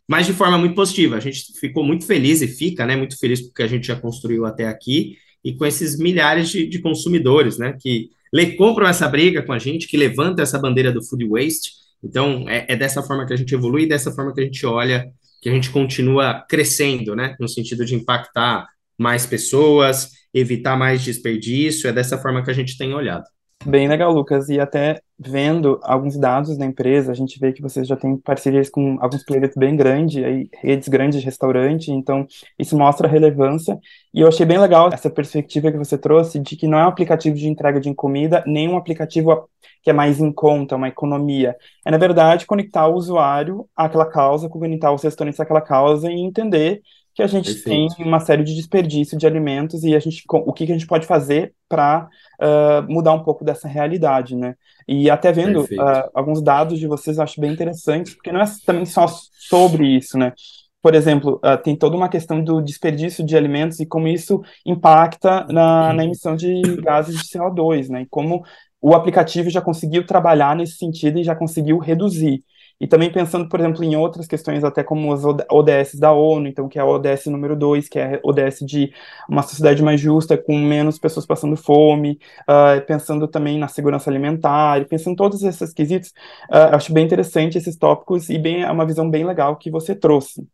mas 0.08 0.28
de 0.28 0.34
forma 0.34 0.58
muito 0.58 0.76
positiva. 0.76 1.16
A 1.16 1.20
gente 1.20 1.58
ficou 1.60 1.84
muito 1.84 2.06
feliz 2.06 2.42
e 2.42 2.48
fica, 2.48 2.86
né? 2.86 2.96
Muito 2.96 3.18
feliz 3.18 3.42
porque 3.42 3.64
a 3.64 3.68
gente 3.68 3.88
já 3.88 3.96
construiu 3.96 4.46
até 4.46 4.68
aqui 4.68 5.18
e 5.44 5.54
com 5.56 5.66
esses 5.66 5.98
milhares 5.98 6.50
de, 6.50 6.68
de 6.68 6.80
consumidores, 6.80 7.58
né? 7.58 7.76
Que 7.80 8.10
le, 8.32 8.56
compram 8.56 8.88
essa 8.88 9.08
briga 9.08 9.42
com 9.42 9.54
a 9.54 9.60
gente, 9.60 9.88
que 9.88 9.98
levantam 9.98 10.44
essa 10.44 10.60
bandeira 10.60 10.92
do 10.92 11.04
food 11.04 11.28
waste. 11.28 11.72
Então, 12.04 12.48
é, 12.48 12.66
é 12.70 12.76
dessa 12.76 13.02
forma 13.04 13.26
que 13.26 13.34
a 13.34 13.36
gente 13.36 13.54
evolui, 13.54 13.88
dessa 13.88 14.12
forma 14.12 14.34
que 14.34 14.42
a 14.42 14.44
gente 14.44 14.66
olha, 14.66 15.12
que 15.42 15.50
a 15.50 15.54
gente 15.54 15.70
continua 15.70 16.46
crescendo, 16.48 17.16
né? 17.16 17.36
No 17.40 17.48
sentido 17.48 17.84
de 17.86 17.96
impactar 17.96 18.68
mais 19.02 19.26
pessoas, 19.26 20.12
evitar 20.34 20.78
mais 20.78 21.02
desperdício. 21.02 21.90
É 21.90 21.94
dessa 21.94 22.18
forma 22.18 22.44
que 22.44 22.52
a 22.52 22.54
gente 22.54 22.78
tem 22.78 22.94
olhado. 22.94 23.26
Bem 23.66 23.88
legal, 23.88 24.12
Lucas. 24.12 24.50
E 24.50 24.60
até 24.60 25.02
vendo 25.20 25.80
alguns 25.84 26.18
dados 26.18 26.58
da 26.58 26.66
empresa, 26.66 27.12
a 27.12 27.16
gente 27.16 27.40
vê 27.40 27.54
que 27.54 27.62
vocês 27.62 27.88
já 27.88 27.96
têm 27.96 28.18
parcerias 28.18 28.72
com 28.72 28.98
alguns 29.00 29.24
players 29.24 29.54
bem 29.56 29.76
grandes, 29.76 30.24
aí, 30.24 30.50
redes 30.64 30.88
grandes 30.88 31.20
de 31.20 31.26
restaurante, 31.26 31.92
então 31.92 32.26
isso 32.58 32.76
mostra 32.76 33.08
a 33.08 33.12
relevância. 33.12 33.78
E 34.12 34.22
eu 34.22 34.28
achei 34.28 34.48
bem 34.48 34.58
legal 34.58 34.90
essa 34.92 35.12
perspectiva 35.12 35.72
que 35.72 35.78
você 35.78 35.96
trouxe 35.96 36.40
de 36.40 36.56
que 36.56 36.66
não 36.66 36.80
é 36.80 36.86
um 36.86 36.90
aplicativo 36.90 37.36
de 37.36 37.48
entrega 37.48 37.80
de 37.80 37.94
comida, 37.94 38.44
nem 38.48 38.68
um 38.68 38.78
aplicativo 38.78 39.48
que 39.84 39.92
é 39.92 39.94
mais 39.94 40.20
em 40.20 40.32
conta, 40.32 40.76
uma 40.76 40.88
economia. 40.88 41.56
É, 41.86 41.92
na 41.92 41.98
verdade, 42.00 42.48
conectar 42.48 42.88
o 42.88 42.96
usuário 42.96 43.68
àquela 43.76 44.06
causa, 44.06 44.50
conectar 44.50 44.92
os 44.92 45.04
restaurantes 45.04 45.40
àquela 45.40 45.62
causa 45.62 46.12
e 46.12 46.20
entender 46.20 46.82
que 47.14 47.22
a 47.22 47.28
gente 47.28 47.54
Perfeito. 47.54 47.96
tem 47.96 48.06
uma 48.06 48.20
série 48.20 48.44
de 48.44 48.56
desperdício 48.56 49.18
de 49.18 49.28
alimentos 49.28 49.84
e 49.84 49.96
a 49.96 50.00
gente, 50.00 50.24
o 50.30 50.54
que, 50.54 50.66
que 50.66 50.72
a 50.72 50.76
gente 50.76 50.88
pode 50.88 51.06
fazer 51.06 51.54
para 51.68 52.08
uh, 52.40 52.92
mudar 52.92 53.14
um 53.14 53.24
pouco 53.24 53.44
dessa 53.44 53.68
realidade, 53.68 54.36
né? 54.36 54.56
E 54.88 55.10
até 55.10 55.32
vendo 55.32 55.64
uh, 55.64 56.10
alguns 56.14 56.42
dados 56.42 56.80
de 56.80 56.88
vocês, 56.88 57.18
eu 57.18 57.24
acho 57.24 57.40
bem 57.40 57.52
interessantes, 57.52 58.14
porque 58.14 58.32
não 58.32 58.42
é 58.42 58.46
também 58.66 58.86
só 58.86 59.08
sobre 59.08 59.86
isso, 59.86 60.18
né? 60.18 60.34
Por 60.82 60.96
exemplo, 60.96 61.40
uh, 61.46 61.62
tem 61.62 61.76
toda 61.76 61.96
uma 61.96 62.10
questão 62.10 62.44
do 62.44 62.62
desperdício 62.62 63.26
de 63.26 63.38
alimentos 63.38 63.80
e 63.80 63.86
como 63.86 64.08
isso 64.08 64.42
impacta 64.66 65.46
na, 65.50 65.94
na 65.94 66.04
emissão 66.04 66.36
de 66.36 66.62
gases 66.82 67.16
de 67.16 67.24
CO2, 67.24 67.90
né? 67.90 68.02
E 68.02 68.06
como 68.08 68.44
o 68.82 68.96
aplicativo 68.96 69.50
já 69.50 69.62
conseguiu 69.62 70.06
trabalhar 70.06 70.56
nesse 70.56 70.78
sentido 70.78 71.20
e 71.20 71.24
já 71.24 71.36
conseguiu 71.36 71.78
reduzir. 71.78 72.44
E 72.82 72.88
também 72.88 73.12
pensando, 73.12 73.48
por 73.48 73.60
exemplo, 73.60 73.84
em 73.84 73.96
outras 73.96 74.26
questões, 74.26 74.64
até 74.64 74.84
como 74.84 75.14
as 75.14 75.24
ODS 75.24 75.96
da 76.00 76.12
ONU, 76.12 76.48
então, 76.48 76.68
que 76.68 76.80
é 76.80 76.82
a 76.82 76.86
ODS 76.86 77.28
número 77.28 77.56
2, 77.56 77.88
que 77.88 78.00
é 78.00 78.16
a 78.16 78.20
ODS 78.24 78.66
de 78.66 78.92
uma 79.30 79.44
sociedade 79.44 79.84
mais 79.84 80.02
justa, 80.02 80.36
com 80.36 80.58
menos 80.58 80.98
pessoas 80.98 81.26
passando 81.26 81.56
fome, 81.56 82.20
uh, 82.50 82.84
pensando 82.88 83.28
também 83.28 83.60
na 83.60 83.68
segurança 83.68 84.10
alimentar, 84.10 84.84
pensando 84.88 85.14
em 85.14 85.16
todos 85.16 85.44
esses 85.44 85.74
quesitos, 85.74 86.10
uh, 86.50 86.76
acho 86.76 86.92
bem 86.92 87.06
interessante 87.06 87.58
esses 87.58 87.78
tópicos 87.78 88.30
e 88.30 88.40
bem, 88.40 88.64
é 88.64 88.72
uma 88.72 88.86
visão 88.86 89.10
bem 89.10 89.24
legal 89.26 89.56
que 89.58 89.70
você 89.70 89.94
trouxe. 89.96 90.48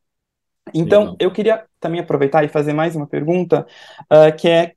Então, 0.74 1.02
Legal. 1.02 1.16
eu 1.20 1.32
queria 1.32 1.64
também 1.80 2.00
aproveitar 2.00 2.44
e 2.44 2.48
fazer 2.48 2.74
mais 2.74 2.96
uma 2.96 3.08
pergunta, 3.08 3.66
uh, 4.04 4.36
que 4.36 4.48
é, 4.48 4.74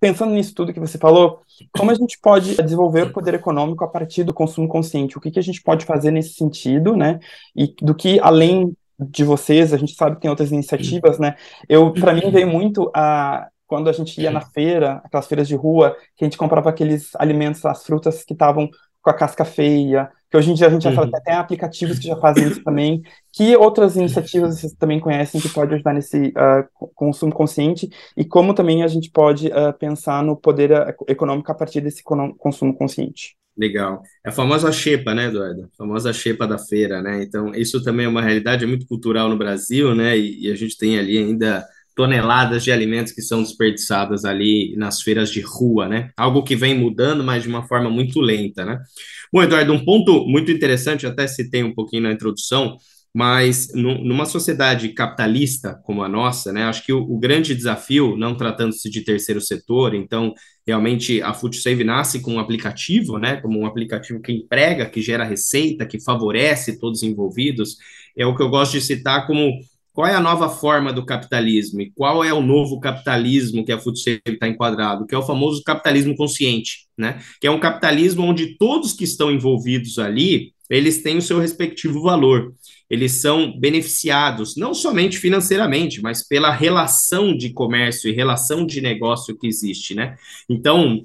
pensando 0.00 0.32
nisso 0.32 0.54
tudo 0.54 0.72
que 0.72 0.80
você 0.80 0.98
falou, 0.98 1.40
como 1.76 1.90
a 1.90 1.94
gente 1.94 2.18
pode 2.20 2.56
desenvolver 2.56 3.02
o 3.02 3.12
poder 3.12 3.34
econômico 3.34 3.84
a 3.84 3.88
partir 3.88 4.24
do 4.24 4.34
consumo 4.34 4.68
consciente? 4.68 5.18
O 5.18 5.20
que, 5.20 5.30
que 5.30 5.38
a 5.38 5.42
gente 5.42 5.62
pode 5.62 5.84
fazer 5.84 6.10
nesse 6.10 6.34
sentido, 6.34 6.96
né? 6.96 7.18
E 7.54 7.74
do 7.82 7.94
que, 7.94 8.18
além 8.20 8.76
de 8.98 9.24
vocês, 9.24 9.72
a 9.72 9.76
gente 9.76 9.94
sabe 9.94 10.16
que 10.16 10.22
tem 10.22 10.30
outras 10.30 10.52
iniciativas, 10.52 11.18
né? 11.18 11.36
Eu, 11.68 11.92
para 11.92 12.12
mim, 12.12 12.30
veio 12.30 12.46
muito 12.46 12.90
a 12.94 13.48
quando 13.66 13.88
a 13.88 13.92
gente 13.92 14.20
ia 14.20 14.30
na 14.30 14.42
feira, 14.42 15.00
aquelas 15.02 15.26
feiras 15.26 15.48
de 15.48 15.56
rua, 15.56 15.96
que 16.16 16.24
a 16.24 16.26
gente 16.26 16.36
comprava 16.36 16.70
aqueles 16.70 17.10
alimentos, 17.16 17.64
as 17.64 17.84
frutas 17.84 18.22
que 18.22 18.34
estavam 18.34 18.68
com 19.02 19.10
a 19.10 19.14
casca 19.14 19.44
feia, 19.44 20.10
que 20.34 20.38
hoje 20.38 20.50
em 20.50 20.54
dia 20.54 20.66
a 20.66 20.70
gente 20.70 20.82
já 20.82 20.90
fala 20.90 21.08
que 21.08 21.22
tem 21.22 21.34
aplicativos 21.34 21.96
que 21.96 22.08
já 22.08 22.16
fazem 22.16 22.48
isso 22.48 22.64
também. 22.64 23.02
Que 23.32 23.56
outras 23.56 23.94
iniciativas 23.94 24.58
vocês 24.58 24.72
também 24.72 24.98
conhecem 24.98 25.40
que 25.40 25.48
pode 25.48 25.72
ajudar 25.74 25.94
nesse 25.94 26.28
uh, 26.30 26.88
consumo 26.92 27.32
consciente 27.32 27.88
e 28.16 28.24
como 28.24 28.52
também 28.52 28.82
a 28.82 28.88
gente 28.88 29.10
pode 29.12 29.46
uh, 29.46 29.72
pensar 29.78 30.24
no 30.24 30.36
poder 30.36 30.72
uh, 30.72 30.92
econômico 31.06 31.52
a 31.52 31.54
partir 31.54 31.80
desse 31.80 32.02
consumo 32.02 32.74
consciente? 32.76 33.36
Legal. 33.56 34.02
É 34.26 34.30
a 34.30 34.32
famosa 34.32 34.72
xepa, 34.72 35.14
né, 35.14 35.26
Eduardo? 35.26 35.70
A 35.72 35.76
famosa 35.76 36.12
xepa 36.12 36.48
da 36.48 36.58
feira, 36.58 37.00
né? 37.00 37.22
Então, 37.22 37.54
isso 37.54 37.80
também 37.84 38.06
é 38.06 38.08
uma 38.08 38.22
realidade 38.22 38.66
muito 38.66 38.88
cultural 38.88 39.28
no 39.28 39.38
Brasil, 39.38 39.94
né? 39.94 40.18
E, 40.18 40.48
e 40.48 40.50
a 40.50 40.56
gente 40.56 40.76
tem 40.76 40.98
ali 40.98 41.16
ainda 41.16 41.64
toneladas 41.94 42.64
de 42.64 42.72
alimentos 42.72 43.12
que 43.12 43.22
são 43.22 43.42
desperdiçadas 43.42 44.24
ali 44.24 44.74
nas 44.76 45.00
feiras 45.00 45.30
de 45.30 45.40
rua, 45.40 45.88
né? 45.88 46.10
Algo 46.16 46.42
que 46.42 46.56
vem 46.56 46.78
mudando, 46.78 47.22
mas 47.22 47.42
de 47.42 47.48
uma 47.48 47.66
forma 47.66 47.88
muito 47.88 48.20
lenta, 48.20 48.64
né? 48.64 48.80
Bom, 49.32 49.42
Eduardo, 49.42 49.72
um 49.72 49.84
ponto 49.84 50.26
muito 50.26 50.50
interessante, 50.50 51.06
até 51.06 51.26
citei 51.26 51.62
um 51.62 51.74
pouquinho 51.74 52.04
na 52.04 52.12
introdução, 52.12 52.76
mas 53.14 53.68
numa 53.72 54.26
sociedade 54.26 54.88
capitalista 54.88 55.80
como 55.84 56.02
a 56.02 56.08
nossa, 56.08 56.52
né, 56.52 56.64
acho 56.64 56.84
que 56.84 56.92
o, 56.92 57.00
o 57.00 57.16
grande 57.16 57.54
desafio, 57.54 58.16
não 58.16 58.36
tratando-se 58.36 58.90
de 58.90 59.02
terceiro 59.02 59.40
setor, 59.40 59.94
então 59.94 60.34
realmente 60.66 61.22
a 61.22 61.32
FoodSave 61.32 61.84
nasce 61.84 62.20
com 62.20 62.34
um 62.34 62.38
aplicativo, 62.40 63.16
né, 63.18 63.36
como 63.36 63.60
um 63.60 63.66
aplicativo 63.66 64.20
que 64.20 64.32
emprega, 64.32 64.86
que 64.86 65.00
gera 65.00 65.22
receita, 65.22 65.86
que 65.86 66.02
favorece 66.02 66.80
todos 66.80 67.02
os 67.02 67.08
envolvidos, 67.08 67.76
é 68.16 68.26
o 68.26 68.34
que 68.34 68.42
eu 68.42 68.48
gosto 68.48 68.72
de 68.72 68.80
citar 68.80 69.28
como 69.28 69.60
qual 69.94 70.08
é 70.08 70.14
a 70.14 70.20
nova 70.20 70.50
forma 70.50 70.92
do 70.92 71.06
capitalismo 71.06 71.80
e 71.80 71.92
qual 71.92 72.24
é 72.24 72.34
o 72.34 72.42
novo 72.42 72.80
capitalismo 72.80 73.64
que 73.64 73.70
a 73.70 73.78
FoodSafe 73.78 74.20
está 74.26 74.48
enquadrado, 74.48 75.06
que 75.06 75.14
é 75.14 75.18
o 75.18 75.22
famoso 75.22 75.62
capitalismo 75.62 76.16
consciente, 76.16 76.88
né? 76.98 77.22
Que 77.40 77.46
é 77.46 77.50
um 77.50 77.60
capitalismo 77.60 78.24
onde 78.24 78.58
todos 78.58 78.92
que 78.92 79.04
estão 79.04 79.30
envolvidos 79.30 80.00
ali, 80.00 80.52
eles 80.68 81.00
têm 81.00 81.16
o 81.16 81.22
seu 81.22 81.38
respectivo 81.38 82.02
valor. 82.02 82.52
Eles 82.90 83.12
são 83.12 83.56
beneficiados 83.56 84.56
não 84.56 84.74
somente 84.74 85.16
financeiramente, 85.16 86.02
mas 86.02 86.26
pela 86.26 86.50
relação 86.50 87.34
de 87.34 87.52
comércio 87.52 88.10
e 88.10 88.12
relação 88.12 88.66
de 88.66 88.80
negócio 88.80 89.38
que 89.38 89.46
existe, 89.46 89.94
né? 89.94 90.16
Então, 90.48 91.00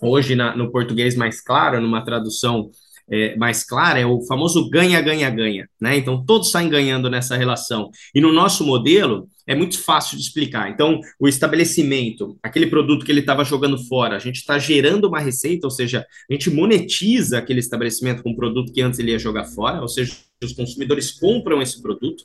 hoje 0.00 0.36
na, 0.36 0.56
no 0.56 0.70
português 0.70 1.16
mais 1.16 1.40
claro, 1.40 1.80
numa 1.80 2.04
tradução 2.04 2.70
é, 3.10 3.36
mais 3.36 3.64
clara 3.64 3.98
é 3.98 4.06
o 4.06 4.20
famoso 4.22 4.70
ganha-ganha-ganha, 4.70 5.68
né? 5.80 5.96
Então 5.96 6.24
todos 6.24 6.50
saem 6.50 6.68
ganhando 6.68 7.10
nessa 7.10 7.36
relação. 7.36 7.90
E 8.14 8.20
no 8.20 8.32
nosso 8.32 8.64
modelo 8.64 9.28
é 9.46 9.54
muito 9.54 9.80
fácil 9.82 10.16
de 10.16 10.22
explicar. 10.22 10.70
Então, 10.70 11.00
o 11.18 11.26
estabelecimento, 11.26 12.38
aquele 12.40 12.68
produto 12.68 13.04
que 13.04 13.10
ele 13.10 13.18
estava 13.18 13.42
jogando 13.42 13.76
fora, 13.86 14.14
a 14.14 14.18
gente 14.20 14.36
está 14.36 14.58
gerando 14.60 15.08
uma 15.08 15.18
receita, 15.18 15.66
ou 15.66 15.70
seja, 15.72 16.06
a 16.30 16.32
gente 16.32 16.48
monetiza 16.50 17.38
aquele 17.38 17.58
estabelecimento 17.58 18.22
com 18.22 18.30
um 18.30 18.36
produto 18.36 18.72
que 18.72 18.80
antes 18.80 19.00
ele 19.00 19.10
ia 19.10 19.18
jogar 19.18 19.46
fora, 19.46 19.80
ou 19.80 19.88
seja, 19.88 20.14
os 20.42 20.52
consumidores 20.52 21.10
compram 21.10 21.60
esse 21.60 21.82
produto. 21.82 22.24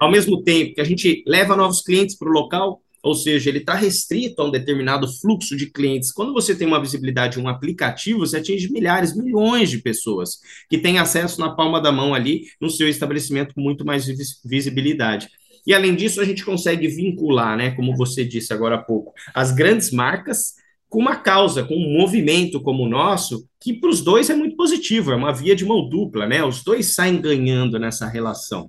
Ao 0.00 0.10
mesmo 0.10 0.42
tempo 0.42 0.74
que 0.74 0.80
a 0.80 0.84
gente 0.84 1.22
leva 1.24 1.54
novos 1.54 1.82
clientes 1.82 2.16
para 2.16 2.28
o 2.28 2.32
local, 2.32 2.82
ou 3.06 3.14
seja, 3.14 3.48
ele 3.48 3.58
está 3.58 3.72
restrito 3.72 4.42
a 4.42 4.46
um 4.46 4.50
determinado 4.50 5.06
fluxo 5.06 5.56
de 5.56 5.66
clientes. 5.66 6.10
Quando 6.10 6.32
você 6.32 6.56
tem 6.56 6.66
uma 6.66 6.80
visibilidade, 6.80 7.38
um 7.38 7.46
aplicativo, 7.46 8.18
você 8.18 8.38
atinge 8.38 8.68
milhares, 8.68 9.16
milhões 9.16 9.70
de 9.70 9.78
pessoas 9.78 10.40
que 10.68 10.76
têm 10.76 10.98
acesso 10.98 11.40
na 11.40 11.54
palma 11.54 11.80
da 11.80 11.92
mão 11.92 12.12
ali 12.12 12.46
no 12.60 12.68
seu 12.68 12.88
estabelecimento 12.88 13.54
com 13.54 13.60
muito 13.60 13.86
mais 13.86 14.06
visibilidade. 14.44 15.28
E 15.64 15.72
além 15.72 15.94
disso, 15.94 16.20
a 16.20 16.24
gente 16.24 16.44
consegue 16.44 16.88
vincular, 16.88 17.56
né, 17.56 17.70
como 17.70 17.96
você 17.96 18.24
disse 18.24 18.52
agora 18.52 18.74
há 18.74 18.82
pouco, 18.82 19.12
as 19.32 19.52
grandes 19.52 19.92
marcas 19.92 20.54
com 20.88 20.98
uma 20.98 21.14
causa, 21.14 21.62
com 21.62 21.76
um 21.76 21.92
movimento 21.92 22.60
como 22.60 22.82
o 22.82 22.88
nosso, 22.88 23.48
que 23.60 23.72
para 23.72 23.90
os 23.90 24.00
dois 24.00 24.30
é 24.30 24.34
muito 24.34 24.56
positivo, 24.56 25.12
é 25.12 25.16
uma 25.16 25.32
via 25.32 25.54
de 25.54 25.64
mão 25.64 25.88
dupla, 25.88 26.26
né? 26.26 26.42
Os 26.44 26.64
dois 26.64 26.92
saem 26.92 27.20
ganhando 27.20 27.78
nessa 27.78 28.08
relação. 28.08 28.68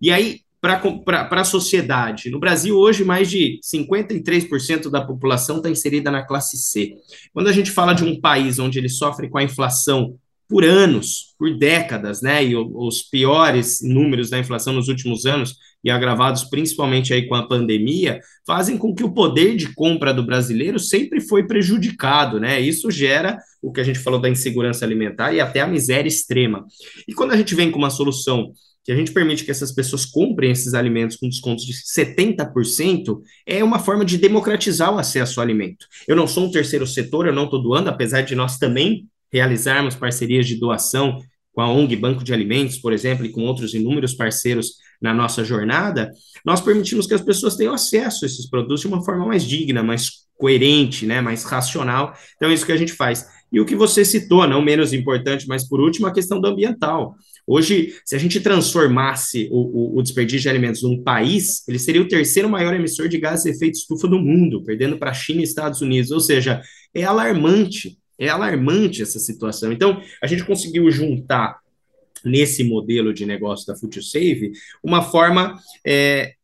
E 0.00 0.10
aí, 0.10 0.40
para 0.60 1.28
a 1.30 1.44
sociedade. 1.44 2.30
No 2.30 2.40
Brasil, 2.40 2.76
hoje, 2.76 3.04
mais 3.04 3.30
de 3.30 3.60
53% 3.62 4.90
da 4.90 5.00
população 5.00 5.58
está 5.58 5.70
inserida 5.70 6.10
na 6.10 6.24
classe 6.24 6.56
C. 6.56 6.94
Quando 7.32 7.48
a 7.48 7.52
gente 7.52 7.70
fala 7.70 7.92
de 7.92 8.04
um 8.04 8.20
país 8.20 8.58
onde 8.58 8.78
ele 8.78 8.88
sofre 8.88 9.28
com 9.28 9.38
a 9.38 9.42
inflação 9.42 10.16
por 10.48 10.64
anos, 10.64 11.34
por 11.38 11.56
décadas, 11.58 12.22
né, 12.22 12.44
e 12.44 12.54
os 12.56 13.02
piores 13.02 13.80
números 13.82 14.30
da 14.30 14.38
inflação 14.38 14.72
nos 14.72 14.88
últimos 14.88 15.26
anos, 15.26 15.56
e 15.82 15.90
agravados 15.90 16.44
principalmente 16.44 17.12
aí 17.12 17.28
com 17.28 17.34
a 17.34 17.46
pandemia, 17.46 18.20
fazem 18.46 18.76
com 18.76 18.94
que 18.94 19.04
o 19.04 19.12
poder 19.12 19.56
de 19.56 19.72
compra 19.74 20.12
do 20.12 20.24
brasileiro 20.24 20.78
sempre 20.80 21.20
foi 21.20 21.46
prejudicado, 21.46 22.40
né? 22.40 22.60
Isso 22.60 22.90
gera 22.90 23.38
o 23.62 23.70
que 23.70 23.80
a 23.80 23.84
gente 23.84 24.00
falou 24.00 24.20
da 24.20 24.28
insegurança 24.28 24.84
alimentar 24.84 25.32
e 25.32 25.40
até 25.40 25.60
a 25.60 25.66
miséria 25.66 26.08
extrema. 26.08 26.66
E 27.06 27.14
quando 27.14 27.32
a 27.32 27.36
gente 27.36 27.54
vem 27.54 27.70
com 27.70 27.78
uma 27.78 27.90
solução 27.90 28.52
que 28.86 28.92
a 28.92 28.96
gente 28.96 29.10
permite 29.10 29.44
que 29.44 29.50
essas 29.50 29.72
pessoas 29.72 30.06
comprem 30.06 30.52
esses 30.52 30.72
alimentos 30.72 31.16
com 31.16 31.28
descontos 31.28 31.64
de 31.64 31.72
70%, 31.72 33.20
é 33.44 33.64
uma 33.64 33.80
forma 33.80 34.04
de 34.04 34.16
democratizar 34.16 34.94
o 34.94 34.98
acesso 34.98 35.40
ao 35.40 35.44
alimento. 35.44 35.88
Eu 36.06 36.14
não 36.14 36.28
sou 36.28 36.46
um 36.46 36.50
terceiro 36.52 36.86
setor, 36.86 37.26
eu 37.26 37.32
não 37.32 37.46
estou 37.46 37.60
doando, 37.60 37.90
apesar 37.90 38.20
de 38.20 38.36
nós 38.36 38.58
também 38.58 39.08
realizarmos 39.32 39.96
parcerias 39.96 40.46
de 40.46 40.54
doação 40.54 41.18
com 41.52 41.60
a 41.60 41.68
ONG 41.68 41.96
Banco 41.96 42.22
de 42.22 42.32
Alimentos, 42.32 42.78
por 42.78 42.92
exemplo, 42.92 43.26
e 43.26 43.30
com 43.30 43.42
outros 43.42 43.74
inúmeros 43.74 44.14
parceiros 44.14 44.74
na 45.02 45.12
nossa 45.12 45.42
jornada, 45.42 46.12
nós 46.44 46.60
permitimos 46.60 47.08
que 47.08 47.14
as 47.14 47.20
pessoas 47.20 47.56
tenham 47.56 47.74
acesso 47.74 48.24
a 48.24 48.26
esses 48.26 48.48
produtos 48.48 48.82
de 48.82 48.86
uma 48.86 49.04
forma 49.04 49.26
mais 49.26 49.42
digna, 49.42 49.82
mais 49.82 50.26
coerente, 50.38 51.06
né, 51.06 51.20
mais 51.20 51.42
racional. 51.42 52.14
Então, 52.36 52.50
é 52.50 52.54
isso 52.54 52.64
que 52.64 52.72
a 52.72 52.76
gente 52.76 52.92
faz. 52.92 53.26
E 53.52 53.60
o 53.60 53.64
que 53.64 53.74
você 53.74 54.04
citou, 54.04 54.46
não 54.46 54.62
menos 54.62 54.92
importante, 54.92 55.48
mas 55.48 55.68
por 55.68 55.80
último, 55.80 56.06
a 56.06 56.12
questão 56.12 56.40
do 56.40 56.46
ambiental. 56.46 57.16
Hoje, 57.46 57.94
se 58.04 58.16
a 58.16 58.18
gente 58.18 58.40
transformasse 58.40 59.48
o, 59.52 59.58
o, 59.58 59.98
o, 59.98 60.02
desperdício 60.02 60.42
de 60.42 60.48
alimentos 60.48 60.82
num 60.82 61.02
país, 61.02 61.66
ele 61.68 61.78
seria 61.78 62.02
o 62.02 62.08
terceiro 62.08 62.48
maior 62.48 62.74
emissor 62.74 63.08
de 63.08 63.18
gases 63.18 63.44
de 63.44 63.50
efeito 63.50 63.74
estufa 63.74 64.08
do 64.08 64.18
mundo, 64.18 64.64
perdendo 64.64 64.98
para 64.98 65.10
a 65.10 65.14
China 65.14 65.40
e 65.40 65.44
Estados 65.44 65.80
Unidos. 65.80 66.10
Ou 66.10 66.20
seja, 66.20 66.60
é 66.92 67.04
alarmante, 67.04 67.98
é 68.18 68.28
alarmante 68.28 69.02
essa 69.02 69.20
situação. 69.20 69.70
Então, 69.70 70.02
a 70.22 70.26
gente 70.26 70.44
conseguiu 70.44 70.90
juntar 70.90 71.60
nesse 72.24 72.64
modelo 72.64 73.14
de 73.14 73.24
negócio 73.24 73.66
da 73.66 73.76
FutureSave 73.76 74.52
uma 74.82 75.02
forma 75.02 75.56
é, 75.86 76.34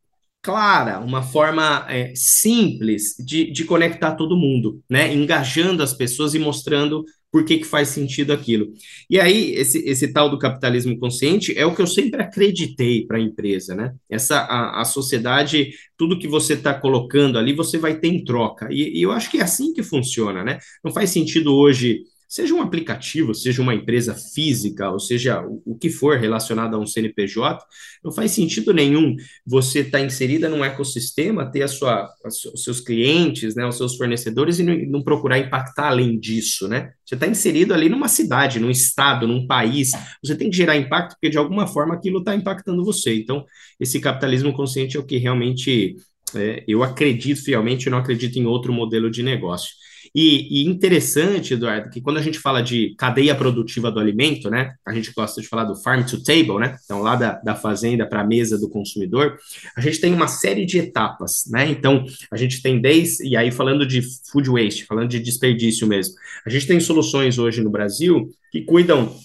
clara, 0.42 0.98
uma 0.98 1.22
forma 1.22 1.86
é, 1.88 2.12
simples 2.16 3.14
de, 3.18 3.50
de 3.50 3.64
conectar 3.64 4.16
todo 4.16 4.36
mundo, 4.36 4.82
né? 4.90 5.14
Engajando 5.14 5.82
as 5.82 5.94
pessoas 5.94 6.34
e 6.34 6.38
mostrando 6.38 7.04
por 7.30 7.44
que, 7.46 7.58
que 7.58 7.64
faz 7.64 7.88
sentido 7.88 8.32
aquilo. 8.32 8.72
E 9.08 9.18
aí, 9.18 9.54
esse, 9.54 9.78
esse 9.88 10.12
tal 10.12 10.28
do 10.28 10.38
capitalismo 10.38 10.98
consciente 10.98 11.56
é 11.56 11.64
o 11.64 11.74
que 11.74 11.80
eu 11.80 11.86
sempre 11.86 12.20
acreditei 12.22 13.06
para 13.06 13.16
a 13.16 13.20
empresa, 13.20 13.74
né? 13.74 13.94
Essa, 14.10 14.40
a, 14.40 14.82
a 14.82 14.84
sociedade, 14.84 15.70
tudo 15.96 16.18
que 16.18 16.28
você 16.28 16.54
está 16.54 16.74
colocando 16.74 17.38
ali, 17.38 17.54
você 17.54 17.78
vai 17.78 17.98
ter 17.98 18.08
em 18.08 18.22
troca. 18.22 18.68
E, 18.70 18.98
e 18.98 19.02
eu 19.02 19.12
acho 19.12 19.30
que 19.30 19.38
é 19.38 19.42
assim 19.42 19.72
que 19.72 19.82
funciona, 19.82 20.44
né? 20.44 20.58
Não 20.84 20.92
faz 20.92 21.08
sentido 21.08 21.54
hoje 21.54 22.02
seja 22.32 22.54
um 22.54 22.62
aplicativo, 22.62 23.34
seja 23.34 23.60
uma 23.60 23.74
empresa 23.74 24.14
física, 24.14 24.90
ou 24.90 24.98
seja 24.98 25.44
o, 25.66 25.76
que 25.76 25.90
for 25.90 26.18
relacionado 26.18 26.74
a 26.74 26.78
um 26.78 26.86
CNPJ, 26.86 27.62
não 28.02 28.10
faz 28.10 28.30
sentido 28.30 28.72
nenhum 28.72 29.14
você 29.44 29.80
estar 29.80 29.98
tá 29.98 30.04
inserida 30.04 30.48
num 30.48 30.64
ecossistema, 30.64 31.50
ter 31.50 31.60
a 31.60 31.68
sua, 31.68 32.04
a 32.24 32.28
os 32.28 32.64
seus 32.64 32.80
clientes, 32.80 33.54
né, 33.54 33.66
os 33.66 33.76
seus 33.76 33.98
fornecedores 33.98 34.58
e 34.58 34.62
não, 34.62 34.74
não 34.86 35.02
procurar 35.02 35.38
impactar 35.38 35.88
além 35.88 36.18
disso, 36.18 36.66
né? 36.68 36.92
Você 37.04 37.16
está 37.16 37.26
inserido 37.26 37.74
ali 37.74 37.90
numa 37.90 38.08
cidade, 38.08 38.58
num 38.58 38.70
estado, 38.70 39.28
num 39.28 39.46
país, 39.46 39.90
você 40.24 40.34
tem 40.34 40.48
que 40.48 40.56
gerar 40.56 40.74
impacto 40.78 41.16
porque 41.16 41.28
de 41.28 41.36
alguma 41.36 41.66
forma 41.66 41.94
aquilo 41.94 42.20
está 42.20 42.34
impactando 42.34 42.82
você. 42.82 43.14
Então, 43.14 43.44
esse 43.78 44.00
capitalismo 44.00 44.54
consciente 44.54 44.96
é 44.96 45.00
o 45.00 45.04
que 45.04 45.18
realmente 45.18 45.96
é, 46.34 46.64
eu 46.66 46.82
acredito 46.82 47.44
fielmente, 47.44 47.88
eu 47.88 47.90
não 47.90 47.98
acredito 47.98 48.38
em 48.38 48.46
outro 48.46 48.72
modelo 48.72 49.10
de 49.10 49.22
negócio. 49.22 49.82
E, 50.14 50.62
e, 50.62 50.68
interessante, 50.68 51.54
Eduardo, 51.54 51.88
que 51.88 52.00
quando 52.00 52.18
a 52.18 52.22
gente 52.22 52.38
fala 52.38 52.62
de 52.62 52.94
cadeia 52.98 53.34
produtiva 53.34 53.90
do 53.90 53.98
alimento, 53.98 54.50
né? 54.50 54.74
A 54.86 54.92
gente 54.92 55.10
gosta 55.12 55.40
de 55.40 55.48
falar 55.48 55.64
do 55.64 55.74
farm 55.74 56.04
to 56.04 56.22
table, 56.22 56.58
né? 56.58 56.76
Então, 56.84 57.00
lá 57.00 57.16
da, 57.16 57.32
da 57.40 57.54
fazenda 57.54 58.06
para 58.06 58.20
a 58.20 58.26
mesa 58.26 58.58
do 58.58 58.68
consumidor, 58.68 59.38
a 59.74 59.80
gente 59.80 60.00
tem 60.00 60.12
uma 60.12 60.28
série 60.28 60.66
de 60.66 60.78
etapas, 60.78 61.44
né? 61.50 61.70
Então, 61.70 62.04
a 62.30 62.36
gente 62.36 62.60
tem 62.60 62.80
desde, 62.80 63.26
e 63.26 63.36
aí 63.36 63.50
falando 63.50 63.86
de 63.86 64.02
food 64.30 64.50
waste, 64.50 64.84
falando 64.84 65.08
de 65.08 65.18
desperdício 65.18 65.86
mesmo, 65.86 66.14
a 66.44 66.50
gente 66.50 66.66
tem 66.66 66.78
soluções 66.78 67.38
hoje 67.38 67.62
no 67.62 67.70
Brasil 67.70 68.30
que 68.50 68.60
cuidam 68.60 69.16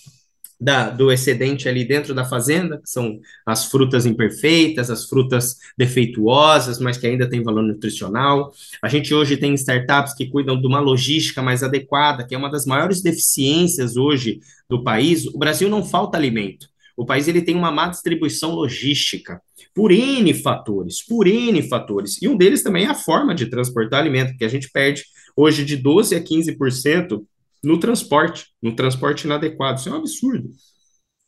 da, 0.59 0.89
do 0.89 1.11
excedente 1.11 1.69
ali 1.69 1.85
dentro 1.85 2.13
da 2.13 2.25
fazenda, 2.25 2.77
que 2.77 2.89
são 2.89 3.19
as 3.45 3.65
frutas 3.65 4.05
imperfeitas, 4.05 4.89
as 4.89 5.05
frutas 5.05 5.57
defeituosas, 5.77 6.79
mas 6.79 6.97
que 6.97 7.05
ainda 7.05 7.29
têm 7.29 7.43
valor 7.43 7.63
nutricional. 7.63 8.51
A 8.81 8.87
gente 8.87 9.13
hoje 9.13 9.37
tem 9.37 9.53
startups 9.53 10.15
que 10.15 10.27
cuidam 10.27 10.59
de 10.59 10.65
uma 10.65 10.79
logística 10.79 11.41
mais 11.41 11.61
adequada, 11.61 12.25
que 12.25 12.33
é 12.33 12.37
uma 12.37 12.49
das 12.49 12.65
maiores 12.65 13.01
deficiências 13.01 13.95
hoje 13.95 14.39
do 14.67 14.83
país. 14.83 15.27
O 15.27 15.37
Brasil 15.37 15.69
não 15.69 15.83
falta 15.83 16.17
alimento. 16.17 16.67
O 16.95 17.05
país 17.05 17.27
ele 17.27 17.43
tem 17.43 17.55
uma 17.55 17.71
má 17.71 17.87
distribuição 17.87 18.55
logística 18.55 19.39
por 19.75 19.91
N 19.91 20.33
fatores, 20.33 21.05
por 21.05 21.27
N 21.27 21.61
fatores. 21.61 22.19
E 22.19 22.27
um 22.27 22.35
deles 22.35 22.63
também 22.63 22.85
é 22.85 22.89
a 22.89 22.95
forma 22.95 23.35
de 23.35 23.45
transportar 23.45 23.99
alimento, 23.99 24.35
que 24.35 24.43
a 24.43 24.47
gente 24.47 24.71
perde 24.71 25.03
hoje 25.35 25.63
de 25.63 25.77
12 25.77 26.15
a 26.15 26.19
15% 26.19 27.23
no 27.63 27.79
transporte, 27.79 28.47
no 28.61 28.75
transporte 28.75 29.25
inadequado. 29.25 29.79
Isso 29.79 29.89
é 29.89 29.91
um 29.91 29.95
absurdo. 29.95 30.49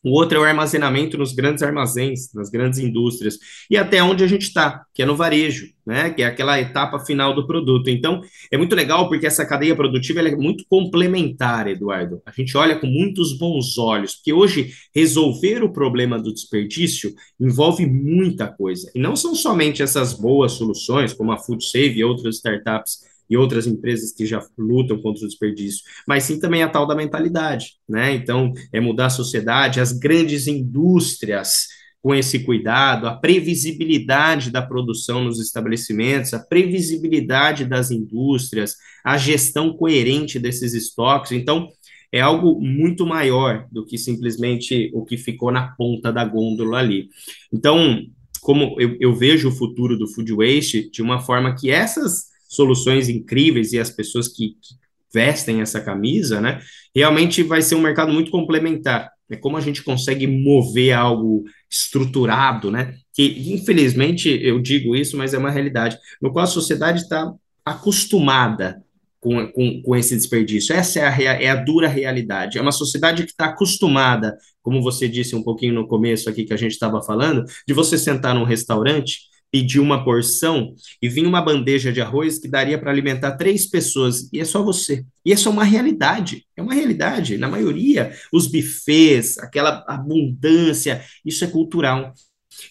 O 0.01 0.11
outro 0.11 0.37
é 0.37 0.41
o 0.41 0.45
armazenamento 0.45 1.17
nos 1.17 1.33
grandes 1.33 1.61
armazéns, 1.61 2.33
nas 2.33 2.49
grandes 2.49 2.79
indústrias, 2.79 3.37
e 3.69 3.75
até 3.75 4.01
onde 4.01 4.23
a 4.23 4.27
gente 4.27 4.43
está, 4.43 4.85
que 4.93 5.01
é 5.01 5.05
no 5.05 5.15
varejo, 5.15 5.67
né? 5.85 6.09
Que 6.09 6.23
é 6.23 6.25
aquela 6.25 6.57
etapa 6.57 6.99
final 6.99 7.35
do 7.35 7.45
produto. 7.45 7.89
Então, 7.89 8.21
é 8.49 8.57
muito 8.57 8.73
legal 8.75 9.09
porque 9.09 9.27
essa 9.27 9.45
cadeia 9.45 9.75
produtiva 9.75 10.21
é 10.21 10.35
muito 10.37 10.63
complementar, 10.69 11.67
Eduardo. 11.67 12.21
A 12.25 12.31
gente 12.31 12.55
olha 12.55 12.79
com 12.79 12.87
muitos 12.87 13.37
bons 13.37 13.77
olhos, 13.77 14.15
porque 14.15 14.31
hoje 14.31 14.71
resolver 14.95 15.63
o 15.63 15.73
problema 15.73 16.17
do 16.17 16.33
desperdício 16.33 17.13
envolve 17.37 17.85
muita 17.85 18.47
coisa. 18.47 18.89
E 18.95 18.99
não 18.99 19.17
são 19.17 19.35
somente 19.35 19.83
essas 19.83 20.13
boas 20.13 20.53
soluções, 20.53 21.13
como 21.13 21.33
a 21.33 21.37
Food 21.37 21.65
Save 21.65 21.99
e 21.99 22.03
outras 22.05 22.37
startups 22.37 23.08
e 23.29 23.37
outras 23.37 23.67
empresas 23.67 24.11
que 24.11 24.25
já 24.25 24.43
lutam 24.57 25.01
contra 25.01 25.23
o 25.23 25.27
desperdício, 25.27 25.83
mas 26.07 26.23
sim 26.23 26.39
também 26.39 26.63
a 26.63 26.69
tal 26.69 26.87
da 26.87 26.95
mentalidade, 26.95 27.73
né? 27.87 28.13
Então, 28.13 28.51
é 28.73 28.79
mudar 28.79 29.07
a 29.07 29.11
sociedade, 29.11 29.79
as 29.79 29.91
grandes 29.91 30.47
indústrias 30.47 31.67
com 32.01 32.15
esse 32.15 32.39
cuidado, 32.39 33.07
a 33.07 33.15
previsibilidade 33.15 34.51
da 34.51 34.61
produção 34.61 35.25
nos 35.25 35.39
estabelecimentos, 35.39 36.33
a 36.33 36.39
previsibilidade 36.39 37.65
das 37.65 37.91
indústrias, 37.91 38.75
a 39.03 39.17
gestão 39.17 39.73
coerente 39.73 40.39
desses 40.39 40.73
estoques. 40.73 41.33
Então, 41.33 41.67
é 42.11 42.21
algo 42.21 42.59
muito 42.59 43.05
maior 43.05 43.67
do 43.71 43.85
que 43.85 43.97
simplesmente 43.97 44.89
o 44.93 45.03
que 45.03 45.17
ficou 45.17 45.51
na 45.51 45.67
ponta 45.75 46.11
da 46.11 46.23
gôndola 46.25 46.79
ali. 46.79 47.09
Então, 47.53 48.01
como 48.41 48.75
eu, 48.79 48.95
eu 48.99 49.13
vejo 49.13 49.49
o 49.49 49.55
futuro 49.55 49.97
do 49.97 50.07
food 50.07 50.33
waste 50.33 50.89
de 50.89 51.01
uma 51.01 51.19
forma 51.19 51.55
que 51.55 51.69
essas 51.69 52.28
soluções 52.49 53.07
incríveis 53.07 53.71
e 53.71 53.79
as 53.79 53.91
pessoas 53.91 54.27
que, 54.27 54.57
que 54.59 54.75
vestem 55.13 55.61
essa 55.61 55.79
camisa, 55.79 56.41
né? 56.41 56.59
Realmente 56.93 57.43
vai 57.43 57.61
ser 57.61 57.75
um 57.75 57.81
mercado 57.81 58.11
muito 58.11 58.31
complementar. 58.31 59.11
É 59.29 59.35
como 59.35 59.55
a 59.57 59.61
gente 59.61 59.83
consegue 59.83 60.25
mover 60.25 60.93
algo 60.93 61.43
estruturado, 61.69 62.71
né? 62.71 62.95
Que 63.13 63.53
infelizmente 63.53 64.27
eu 64.41 64.59
digo 64.59 64.95
isso, 64.95 65.15
mas 65.15 65.33
é 65.33 65.37
uma 65.37 65.51
realidade, 65.51 65.97
no 66.19 66.31
qual 66.31 66.43
a 66.43 66.47
sociedade 66.47 67.03
está 67.03 67.31
acostumada 67.63 68.83
com, 69.19 69.47
com, 69.51 69.81
com, 69.83 69.95
esse 69.95 70.15
desperdício. 70.15 70.73
Essa 70.73 70.99
é 70.99 71.27
a, 71.27 71.41
é 71.43 71.49
a 71.49 71.55
dura 71.55 71.87
realidade. 71.87 72.57
É 72.57 72.61
uma 72.61 72.71
sociedade 72.71 73.23
que 73.23 73.31
está 73.31 73.45
acostumada, 73.45 74.37
como 74.63 74.81
você 74.81 75.07
disse 75.07 75.35
um 75.35 75.43
pouquinho 75.43 75.75
no 75.75 75.87
começo 75.87 76.29
aqui 76.29 76.45
que 76.45 76.53
a 76.53 76.57
gente 76.57 76.71
estava 76.71 77.01
falando, 77.01 77.45
de 77.67 77.73
você 77.73 77.97
sentar 77.97 78.33
num 78.33 78.45
restaurante 78.45 79.28
pedir 79.51 79.79
uma 79.79 80.03
porção 80.03 80.73
e 81.01 81.09
vinha 81.09 81.27
uma 81.27 81.41
bandeja 81.41 81.91
de 81.91 82.01
arroz 82.01 82.37
que 82.39 82.47
daria 82.47 82.77
para 82.77 82.91
alimentar 82.91 83.37
três 83.37 83.67
pessoas 83.67 84.29
e 84.31 84.39
é 84.39 84.45
só 84.45 84.63
você. 84.63 85.05
E 85.25 85.31
isso 85.31 85.49
é 85.49 85.51
uma 85.51 85.63
realidade, 85.63 86.45
é 86.55 86.61
uma 86.61 86.73
realidade. 86.73 87.37
Na 87.37 87.47
maioria, 87.47 88.13
os 88.31 88.47
bufês, 88.47 89.37
aquela 89.39 89.83
abundância, 89.87 91.03
isso 91.25 91.43
é 91.43 91.47
cultural. 91.47 92.13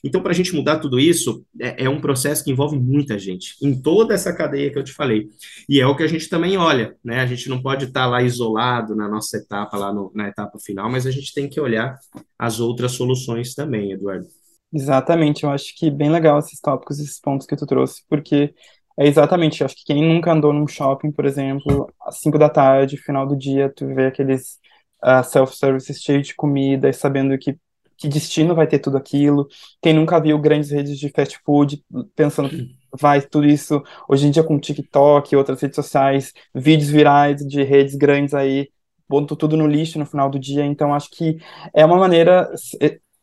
Então, 0.04 0.20
para 0.20 0.32
a 0.32 0.34
gente 0.34 0.54
mudar 0.54 0.78
tudo 0.78 0.98
isso, 0.98 1.44
é, 1.60 1.84
é, 1.84 1.88
um 1.88 2.00
processo 2.00 2.44
que 2.44 2.50
envolve 2.50 2.78
muita 2.78 3.18
gente, 3.18 3.54
em 3.62 3.80
toda 3.80 4.14
essa 4.14 4.34
cadeia 4.34 4.70
que 4.70 4.78
eu 4.78 4.84
te 4.84 4.92
falei. 4.92 5.28
E 5.68 5.80
é 5.80 5.86
o 5.86 5.96
que 5.96 6.02
a 6.02 6.06
gente 6.06 6.28
também 6.28 6.56
olha, 6.56 6.94
né? 7.02 7.20
A 7.20 7.26
gente 7.26 7.48
não 7.48 7.62
pode 7.62 7.86
estar 7.86 8.02
tá 8.02 8.06
lá 8.06 8.22
isolado 8.22 8.94
na 8.94 9.08
nossa 9.08 9.36
etapa, 9.36 9.76
lá 9.76 9.92
no, 9.92 10.12
na 10.14 10.28
etapa 10.28 10.58
final, 10.58 10.90
mas 10.90 11.06
a 11.06 11.10
gente 11.10 11.32
tem 11.32 11.48
que 11.48 11.60
olhar 11.60 11.98
as 12.38 12.60
outras 12.60 12.92
soluções 12.92 13.54
também, 13.54 13.92
Eduardo. 13.92 14.26
Exatamente, 14.72 15.44
eu 15.44 15.50
acho 15.50 15.74
que 15.76 15.90
bem 15.90 16.10
legal 16.10 16.38
esses 16.38 16.60
tópicos, 16.60 16.98
esses 16.98 17.18
pontos 17.18 17.46
que 17.46 17.56
tu 17.56 17.66
trouxe, 17.66 18.02
porque 18.06 18.54
é 18.98 19.06
exatamente, 19.06 19.60
eu 19.62 19.64
acho 19.64 19.74
que 19.76 19.84
quem 19.84 20.02
nunca 20.06 20.30
andou 20.32 20.52
num 20.52 20.66
shopping, 20.68 21.10
por 21.10 21.24
exemplo, 21.24 21.90
às 22.02 22.20
5 22.20 22.38
da 22.38 22.50
tarde, 22.50 22.98
final 22.98 23.26
do 23.26 23.34
dia, 23.36 23.72
tu 23.74 23.86
vê 23.86 24.06
aqueles 24.08 24.58
uh, 25.02 25.24
self-services 25.24 26.02
cheios 26.02 26.26
de 26.26 26.34
comida 26.34 26.86
e 26.88 26.92
sabendo 26.92 27.38
que, 27.38 27.56
que 27.96 28.08
destino 28.08 28.54
vai 28.54 28.66
ter 28.66 28.78
tudo 28.78 28.98
aquilo. 28.98 29.48
Quem 29.80 29.94
nunca 29.94 30.20
viu 30.20 30.38
grandes 30.38 30.70
redes 30.70 30.98
de 30.98 31.08
fast 31.10 31.38
food, 31.44 31.82
pensando 32.14 32.50
que 32.50 32.76
vai 33.00 33.22
tudo 33.22 33.46
isso, 33.46 33.82
hoje 34.06 34.26
em 34.26 34.30
dia 34.30 34.42
com 34.44 34.58
TikTok 34.58 35.32
e 35.32 35.36
outras 35.36 35.62
redes 35.62 35.76
sociais, 35.76 36.32
vídeos 36.54 36.90
virais 36.90 37.36
de 37.46 37.62
redes 37.62 37.94
grandes 37.94 38.34
aí, 38.34 38.68
botam 39.08 39.34
tudo 39.36 39.56
no 39.56 39.66
lixo 39.66 39.98
no 39.98 40.04
final 40.04 40.28
do 40.28 40.38
dia, 40.38 40.64
então 40.66 40.92
acho 40.92 41.08
que 41.10 41.38
é 41.74 41.84
uma 41.86 41.96
maneira 41.96 42.50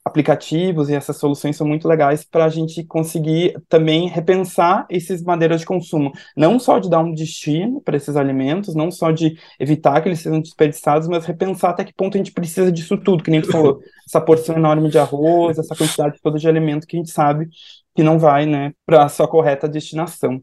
aplicativos 0.06 0.88
e 0.88 0.94
essas 0.94 1.18
soluções 1.18 1.58
são 1.58 1.68
muito 1.68 1.88
legais 1.88 2.24
para 2.24 2.46
a 2.46 2.50
gente 2.50 2.84
conseguir 2.84 3.60
também 3.68 4.08
repensar 4.08 4.86
essas 4.88 5.24
maneiras 5.24 5.62
de 5.62 5.66
consumo, 5.66 6.14
não 6.38 6.60
só 6.60 6.78
de 6.78 6.90
dar 6.90 7.00
um 7.00 7.12
destino 7.12 7.82
para 7.82 7.98
esses 7.98 8.16
alimentos, 8.16 8.76
não 8.76 8.92
só 8.92 9.10
de 9.10 9.36
evitar 9.60 10.00
que 10.02 10.08
eles 10.08 10.20
sejam 10.20 10.40
desperdiçados, 10.40 11.08
mas 11.08 11.26
repensar 11.26 11.72
até 11.72 11.84
que 11.84 11.94
ponto 11.94 12.16
a 12.16 12.20
gente 12.20 12.32
precisa 12.32 12.72
disso 12.72 12.96
tudo, 12.98 13.24
que 13.24 13.32
nem 13.32 13.42
tu 13.42 13.52
falou, 13.52 13.80
essa 14.08 14.22
porção 14.22 14.56
enorme 14.56 14.90
de 14.90 15.00
arroz, 15.00 15.58
essa 15.58 15.76
quantidade 15.76 16.20
toda 16.22 16.38
de 16.38 16.48
alimento 16.48 16.86
que 16.86 16.96
a 16.96 17.00
gente 17.00 17.12
sabe 17.12 17.48
que 17.96 18.04
não 18.04 18.20
vai, 18.20 18.46
né, 18.46 18.74
para 18.86 19.06
a 19.06 19.10
sua 19.10 19.28
correta 19.28 19.68
destinação. 19.68 20.40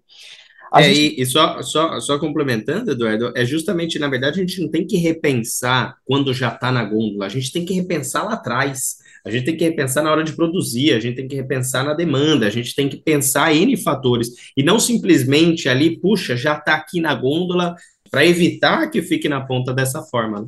É, 0.75 0.85
gente... 0.85 1.19
e, 1.19 1.23
e 1.23 1.27
só, 1.27 1.63
só, 1.63 2.01
só 2.01 2.19
complementando, 2.19 2.91
Eduardo, 2.91 3.31
é 3.37 3.45
justamente, 3.45 3.99
na 3.99 4.09
verdade, 4.09 4.41
a 4.41 4.43
gente 4.43 4.61
não 4.61 4.71
tem 4.71 4.87
que 4.87 4.97
repensar 4.97 5.97
quando 6.05 6.33
já 6.33 6.49
está 6.49 6.73
na 6.73 6.83
gôndola, 6.83 7.27
a 7.27 7.29
gente 7.29 7.53
tem 7.53 7.65
que 7.65 7.75
repensar 7.75 8.25
lá 8.25 8.33
atrás. 8.33 9.02
A 9.25 9.31
gente 9.31 9.45
tem 9.45 9.57
que 9.57 9.65
repensar 9.65 10.03
na 10.03 10.11
hora 10.11 10.25
de 10.25 10.33
produzir, 10.33 10.93
a 10.93 11.01
gente 11.01 11.17
tem 11.17 11.29
que 11.29 11.37
repensar 11.37 11.85
na 11.85 11.95
demanda, 11.95 12.47
a 12.47 12.51
gente 12.51 12.75
tem 12.75 12.89
que 12.89 12.97
pensar 12.97 13.55
em 13.55 13.77
fatores, 13.77 14.29
e 14.57 14.63
não 14.63 14.81
simplesmente 14.81 15.69
ali, 15.69 15.99
puxa, 15.99 16.37
já 16.37 16.57
está 16.57 16.75
aqui 16.75 17.01
na 17.01 17.15
gôndola, 17.15 17.77
para 18.11 18.27
evitar 18.27 18.91
que 18.91 19.01
fique 19.01 19.29
na 19.29 19.41
ponta 19.41 19.73
dessa 19.73 20.03
forma. 20.03 20.43
Né? 20.43 20.47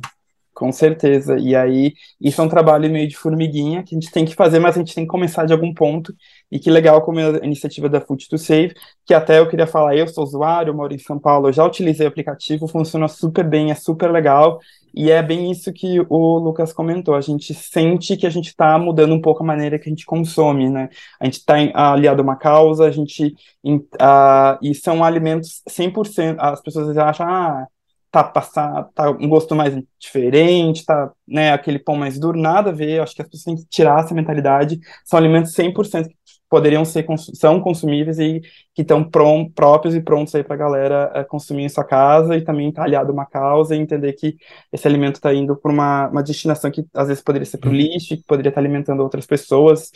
Com 0.55 0.71
certeza. 0.71 1.37
E 1.37 1.53
aí, 1.53 1.93
isso 2.21 2.39
é 2.39 2.43
um 2.43 2.47
trabalho 2.47 2.89
meio 2.89 3.09
de 3.09 3.17
formiguinha 3.17 3.83
que 3.83 3.93
a 3.93 3.99
gente 3.99 4.09
tem 4.09 4.23
que 4.23 4.33
fazer, 4.33 4.57
mas 4.57 4.75
a 4.75 4.79
gente 4.79 4.95
tem 4.95 5.03
que 5.03 5.09
começar 5.09 5.45
de 5.45 5.51
algum 5.51 5.73
ponto. 5.73 6.15
E 6.49 6.57
que 6.57 6.71
legal 6.71 7.01
como 7.01 7.19
a 7.19 7.43
iniciativa 7.43 7.89
da 7.89 7.99
Food 7.99 8.29
to 8.29 8.37
Save, 8.37 8.73
que 9.05 9.13
até 9.13 9.39
eu 9.39 9.49
queria 9.49 9.67
falar, 9.67 9.97
eu 9.97 10.07
sou 10.07 10.23
usuário, 10.23 10.73
moro 10.73 10.93
em 10.93 10.97
São 10.97 11.19
Paulo, 11.19 11.51
já 11.51 11.65
utilizei 11.65 12.05
o 12.05 12.09
aplicativo, 12.09 12.69
funciona 12.69 13.09
super 13.09 13.43
bem, 13.43 13.69
é 13.69 13.75
super 13.75 14.09
legal. 14.09 14.61
E 14.95 15.11
é 15.11 15.21
bem 15.21 15.51
isso 15.51 15.73
que 15.73 15.99
o 16.09 16.37
Lucas 16.39 16.71
comentou. 16.71 17.15
A 17.15 17.21
gente 17.21 17.53
sente 17.53 18.15
que 18.15 18.25
a 18.25 18.29
gente 18.29 18.47
está 18.47 18.77
mudando 18.79 19.13
um 19.13 19.21
pouco 19.21 19.43
a 19.43 19.45
maneira 19.45 19.77
que 19.77 19.89
a 19.89 19.91
gente 19.91 20.05
consome, 20.05 20.69
né? 20.69 20.89
A 21.19 21.25
gente 21.25 21.39
está 21.39 21.55
aliado 21.73 22.21
a 22.21 22.23
uma 22.23 22.37
causa, 22.37 22.85
a 22.85 22.91
gente. 22.91 23.35
Uh, 23.65 24.57
e 24.61 24.73
são 24.73 25.03
alimentos 25.03 25.61
100%. 25.69 26.37
As 26.39 26.61
pessoas 26.61 26.97
acham, 26.97 27.27
ah, 27.27 27.67
tá 28.15 28.23
passado, 28.23 28.89
tá 28.95 29.09
um 29.09 29.27
gosto 29.27 29.53
mais 29.53 29.77
diferente, 29.99 30.85
tá, 30.85 31.11
né, 31.27 31.51
aquele 31.51 31.77
pão 31.77 31.97
mais 31.97 32.17
duro, 32.17 32.39
nada 32.39 32.69
a 32.69 32.73
ver, 32.73 33.01
acho 33.01 33.13
que 33.13 33.21
as 33.21 33.27
pessoas 33.27 33.43
têm 33.43 33.55
que 33.57 33.69
tirar 33.69 33.99
essa 33.99 34.13
mentalidade, 34.15 34.79
são 35.03 35.19
alimentos 35.19 35.53
100% 35.53 36.07
que 36.07 36.15
poderiam 36.49 36.85
ser, 36.85 37.05
são 37.33 37.59
consumíveis 37.59 38.19
e 38.19 38.41
que 38.73 38.81
estão 38.81 39.03
próprios 39.03 39.95
e 39.95 40.01
prontos 40.01 40.33
aí 40.35 40.43
para 40.43 40.55
a 40.55 40.57
galera 40.57 41.11
é, 41.15 41.23
consumir 41.23 41.63
em 41.63 41.69
sua 41.69 41.83
casa 41.83 42.37
e 42.37 42.41
também 42.43 42.71
tá 42.71 42.83
aliado 42.83 43.09
a 43.09 43.13
uma 43.13 43.25
causa 43.25 43.75
e 43.75 43.79
entender 43.79 44.13
que 44.13 44.37
esse 44.71 44.87
alimento 44.87 45.15
está 45.15 45.33
indo 45.33 45.55
para 45.55 45.71
uma, 45.71 46.07
uma 46.07 46.23
destinação 46.23 46.71
que 46.71 46.85
às 46.93 47.07
vezes 47.07 47.23
poderia 47.23 47.45
ser 47.45 47.57
para 47.57 47.69
o 47.69 47.71
uhum. 47.71 47.77
lixo, 47.77 48.15
que 48.15 48.23
poderia 48.23 48.49
estar 48.49 48.61
tá 48.61 48.65
alimentando 48.65 49.01
outras 49.01 49.25
pessoas, 49.25 49.91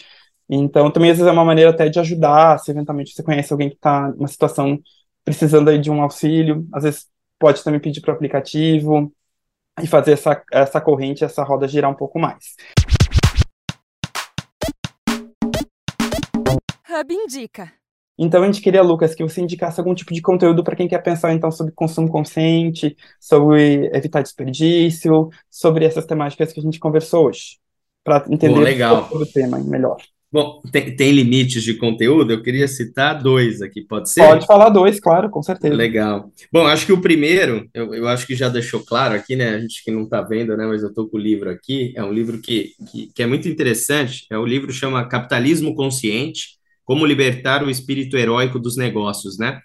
então 0.49 0.89
também 0.89 1.12
às 1.12 1.17
vezes 1.17 1.29
é 1.29 1.33
uma 1.33 1.45
maneira 1.45 1.69
até 1.69 1.88
de 1.89 1.99
ajudar, 1.99 2.57
se 2.59 2.71
eventualmente 2.71 3.13
você 3.13 3.21
conhece 3.21 3.53
alguém 3.53 3.69
que 3.69 3.75
está 3.75 4.09
numa 4.09 4.27
situação 4.27 4.79
precisando 5.23 5.69
aí 5.69 5.77
de 5.79 5.91
um 5.91 6.01
auxílio, 6.01 6.67
às 6.73 6.83
vezes 6.83 7.07
pode 7.38 7.63
também 7.63 7.79
pedir 7.79 8.01
para 8.01 8.12
o 8.12 8.15
aplicativo 8.15 9.13
e 9.81 9.88
fazer 9.88 10.13
essa, 10.13 10.41
essa 10.51 10.81
corrente, 10.81 11.23
essa 11.23 11.43
roda 11.43 11.67
girar 11.67 11.89
um 11.89 11.95
pouco 11.95 12.19
mais. 12.19 12.55
Hub 16.89 17.13
Indica. 17.13 17.71
Então 18.17 18.41
a 18.41 18.45
gente 18.47 18.62
queria, 18.62 18.82
Lucas, 18.82 19.13
que 19.13 19.23
você 19.23 19.41
indicasse 19.41 19.80
algum 19.80 19.93
tipo 19.93 20.13
de 20.13 20.21
conteúdo 20.21 20.63
para 20.63 20.75
quem 20.75 20.88
quer 20.88 21.02
pensar 21.04 21.34
então 21.34 21.52
sobre 21.52 21.71
consumo 21.71 22.10
consciente, 22.10 22.97
sobre 23.19 23.89
evitar 23.93 24.21
desperdício, 24.21 25.30
sobre 25.49 25.86
essas 25.86 26.06
temáticas 26.06 26.52
que 26.52 26.60
a 26.60 26.63
gente 26.63 26.80
conversou 26.80 27.28
hoje, 27.28 27.60
para 28.04 28.25
entender 28.28 28.82
o 29.12 29.25
tema 29.25 29.60
melhor. 29.60 29.97
Bom, 30.32 30.62
tem, 30.71 30.95
tem, 30.95 31.12
limites 31.12 31.63
de 31.63 31.75
conteúdo, 31.75 32.32
eu 32.32 32.43
queria 32.43 32.67
citar 32.67 33.19
dois 33.19 33.63
aqui, 33.63 33.82
pode 33.82 34.12
ser? 34.12 34.21
Pode 34.28 34.45
falar 34.45 34.69
dois, 34.69 34.99
claro, 34.99 35.28
com 35.30 35.41
certeza. 35.41 35.73
Legal. 35.73 36.32
Bom, 36.52 36.67
acho 36.67 36.86
que 36.86 36.93
o 36.93 37.02
primeiro, 37.02 37.67
eu, 37.73 37.95
eu 37.95 38.08
acho 38.08 38.28
que 38.28 38.36
já 38.36 38.47
deixou 38.47 38.86
claro 38.86 39.15
aqui, 39.15 39.36
né? 39.36 39.56
A 39.56 39.60
gente 39.60 39.84
que 39.84 39.89
não 39.89 40.04
está 40.04 40.21
vendo, 40.21 40.56
né? 40.56 40.67
Mas 40.67 40.84
eu 40.84 40.89
estou 40.89 41.10
com 41.10 41.17
o 41.17 41.19
livro 41.19 41.49
aqui, 41.49 41.93
é 41.95 42.04
um 42.04 42.13
livro 42.13 42.39
que, 42.39 42.73
que, 42.91 43.12
que 43.12 43.23
é 43.23 43.25
muito 43.25 43.47
interessante, 43.47 44.28
é 44.30 44.38
o 44.38 44.45
livro 44.45 44.71
chama 44.71 45.08
Capitalismo 45.08 45.73
Consciente, 45.73 46.59
Como 46.89 47.06
Libertar 47.06 47.63
o 47.63 47.69
Espírito 47.69 48.17
Heróico 48.17 48.58
dos 48.58 48.75
Negócios, 48.75 49.38
né? 49.38 49.60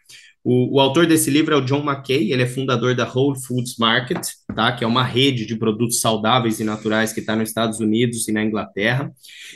O, 0.44 0.76
o, 0.76 0.78
autor 0.78 1.06
desse 1.06 1.30
livro 1.30 1.54
é 1.54 1.56
o 1.56 1.64
John 1.64 1.82
McKay, 1.82 2.30
ele 2.30 2.42
é 2.42 2.46
fundador 2.46 2.94
da 2.94 3.10
Whole 3.10 3.40
Foods 3.46 3.78
Market, 3.78 4.20
tá? 4.54 4.72
que 4.72 4.84
é 4.84 4.87
uma 4.87 5.02
rede 5.02 5.46
de 5.46 5.56
produtos 5.56 6.02
saudáveis 6.02 6.60
e 6.60 6.64
naturais 6.64 7.14
que 7.14 7.20
está 7.20 7.34
nos 7.34 7.48
Estados 7.48 7.80
Unidos 7.80 8.28
e 8.28 8.32
na 8.32 8.44
Inglaterra. 8.44 9.10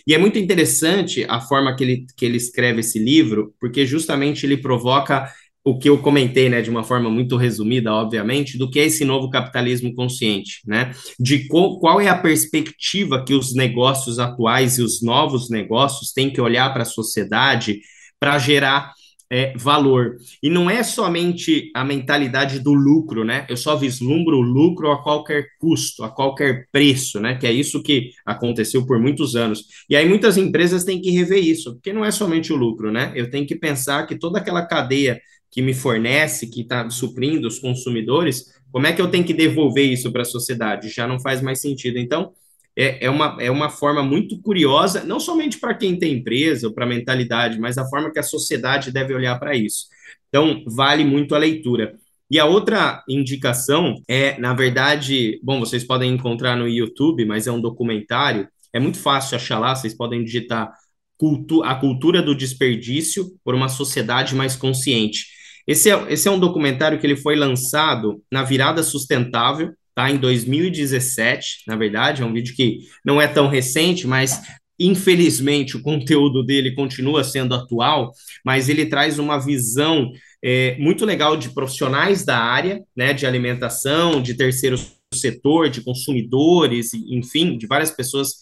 E 0.07 0.14
é 0.14 0.18
muito 0.18 0.38
interessante 0.38 1.26
a 1.28 1.42
forma 1.42 1.76
que 1.76 1.85
ele, 1.85 2.07
que 2.16 2.24
ele 2.24 2.38
escreve 2.38 2.81
esse 2.81 2.98
livro, 2.98 3.54
porque 3.61 3.85
justamente 3.85 4.46
ele 4.46 4.57
provoca 4.57 5.31
o 5.64 5.79
que 5.79 5.88
eu 5.88 5.99
comentei, 5.99 6.49
né, 6.49 6.62
de 6.62 6.71
uma 6.71 6.83
forma 6.83 7.11
muito 7.11 7.37
resumida, 7.37 7.92
obviamente, 7.92 8.57
do 8.57 8.71
que 8.71 8.81
é 8.81 8.87
esse 8.87 9.05
novo 9.05 9.29
capitalismo 9.29 9.94
consciente, 9.94 10.61
né? 10.66 10.92
De 11.21 11.47
qual, 11.47 11.79
qual 11.79 12.01
é 12.01 12.09
a 12.09 12.16
perspectiva 12.16 13.25
que 13.25 13.35
os 13.35 13.55
negócios 13.55 14.18
atuais 14.18 14.79
e 14.79 14.83
os 14.83 15.03
novos 15.03 15.51
negócios 15.51 16.12
têm 16.12 16.31
que 16.31 16.40
olhar 16.40 16.73
para 16.73 16.83
a 16.83 16.87
sociedade 16.87 17.81
para 18.18 18.38
gerar 18.38 18.92
é, 19.30 19.52
valor. 19.56 20.16
E 20.42 20.48
não 20.48 20.70
é 20.70 20.82
somente 20.82 21.70
a 21.74 21.84
mentalidade 21.84 22.60
do 22.60 22.72
lucro, 22.72 23.24
né? 23.24 23.46
Eu 23.48 23.56
só 23.56 23.76
vislumbro 23.76 24.38
o 24.38 24.42
lucro 24.42 24.90
a 24.90 25.02
qualquer 25.02 25.46
custo, 25.58 26.02
a 26.02 26.10
qualquer 26.10 26.66
preço, 26.72 27.20
né? 27.20 27.36
Que 27.36 27.46
é 27.46 27.52
isso 27.52 27.82
que 27.82 28.10
aconteceu 28.24 28.86
por 28.86 28.98
muitos 28.98 29.36
anos. 29.36 29.64
E 29.88 29.96
aí 29.96 30.08
muitas 30.08 30.36
empresas 30.36 30.84
têm 30.84 31.00
que 31.00 31.10
rever 31.10 31.44
isso, 31.44 31.74
porque 31.74 31.92
não 31.92 32.04
é 32.04 32.10
somente 32.10 32.52
o 32.52 32.56
lucro, 32.56 32.90
né? 32.90 33.12
Eu 33.14 33.30
tenho 33.30 33.46
que 33.46 33.54
pensar 33.54 34.06
que 34.06 34.18
toda 34.18 34.38
aquela 34.38 34.64
cadeia 34.66 35.20
que 35.50 35.62
me 35.62 35.74
fornece, 35.74 36.46
que 36.46 36.62
está 36.62 36.88
suprindo 36.90 37.48
os 37.48 37.58
consumidores, 37.58 38.58
como 38.70 38.86
é 38.86 38.92
que 38.92 39.00
eu 39.00 39.10
tenho 39.10 39.24
que 39.24 39.32
devolver 39.32 39.90
isso 39.90 40.12
para 40.12 40.22
a 40.22 40.26
sociedade? 40.26 40.90
Já 40.90 41.06
não 41.06 41.18
faz 41.18 41.40
mais 41.40 41.60
sentido. 41.60 41.98
Então, 41.98 42.32
é, 42.78 43.06
é, 43.06 43.10
uma, 43.10 43.36
é 43.40 43.50
uma 43.50 43.68
forma 43.68 44.04
muito 44.04 44.40
curiosa, 44.40 45.02
não 45.02 45.18
somente 45.18 45.58
para 45.58 45.74
quem 45.74 45.98
tem 45.98 46.14
empresa 46.14 46.68
ou 46.68 46.72
para 46.72 46.84
a 46.84 46.88
mentalidade, 46.88 47.58
mas 47.58 47.76
a 47.76 47.84
forma 47.88 48.12
que 48.12 48.20
a 48.20 48.22
sociedade 48.22 48.92
deve 48.92 49.12
olhar 49.12 49.36
para 49.40 49.56
isso. 49.56 49.86
Então, 50.28 50.62
vale 50.64 51.04
muito 51.04 51.34
a 51.34 51.38
leitura. 51.38 51.96
E 52.30 52.38
a 52.38 52.44
outra 52.44 53.02
indicação 53.08 54.00
é, 54.06 54.38
na 54.38 54.54
verdade, 54.54 55.40
bom, 55.42 55.58
vocês 55.58 55.82
podem 55.82 56.12
encontrar 56.12 56.56
no 56.56 56.68
YouTube, 56.68 57.24
mas 57.24 57.48
é 57.48 57.52
um 57.52 57.60
documentário, 57.60 58.46
é 58.72 58.78
muito 58.78 58.98
fácil 58.98 59.34
achar 59.34 59.58
lá, 59.58 59.74
vocês 59.74 59.94
podem 59.94 60.22
digitar 60.22 60.72
cultu 61.16 61.64
A 61.64 61.74
Cultura 61.74 62.22
do 62.22 62.34
Desperdício 62.34 63.32
por 63.42 63.56
uma 63.56 63.68
Sociedade 63.68 64.36
Mais 64.36 64.54
Consciente. 64.54 65.26
Esse 65.66 65.90
é, 65.90 66.12
esse 66.12 66.28
é 66.28 66.30
um 66.30 66.38
documentário 66.38 67.00
que 67.00 67.06
ele 67.06 67.16
foi 67.16 67.34
lançado 67.34 68.22
na 68.30 68.44
Virada 68.44 68.84
Sustentável, 68.84 69.72
tá? 69.98 70.08
Em 70.08 70.16
2017, 70.16 71.64
na 71.66 71.74
verdade, 71.74 72.22
é 72.22 72.24
um 72.24 72.32
vídeo 72.32 72.54
que 72.54 72.82
não 73.04 73.20
é 73.20 73.26
tão 73.26 73.48
recente, 73.48 74.06
mas 74.06 74.40
infelizmente 74.78 75.76
o 75.76 75.82
conteúdo 75.82 76.44
dele 76.44 76.72
continua 76.72 77.24
sendo 77.24 77.52
atual, 77.52 78.12
mas 78.44 78.68
ele 78.68 78.87
traz 78.87 79.18
uma 79.18 79.44
visão 79.44 80.12
é, 80.40 80.76
muito 80.78 81.04
legal 81.04 81.37
de 81.37 81.48
profissionais 81.48 82.24
da 82.24 82.38
área, 82.38 82.80
né, 82.96 83.12
de 83.12 83.26
alimentação, 83.26 84.22
de 84.22 84.34
terceiro 84.34 84.78
setor, 85.12 85.68
de 85.68 85.80
consumidores, 85.80 86.94
enfim, 86.94 87.58
de 87.58 87.66
várias 87.66 87.90
pessoas 87.90 88.34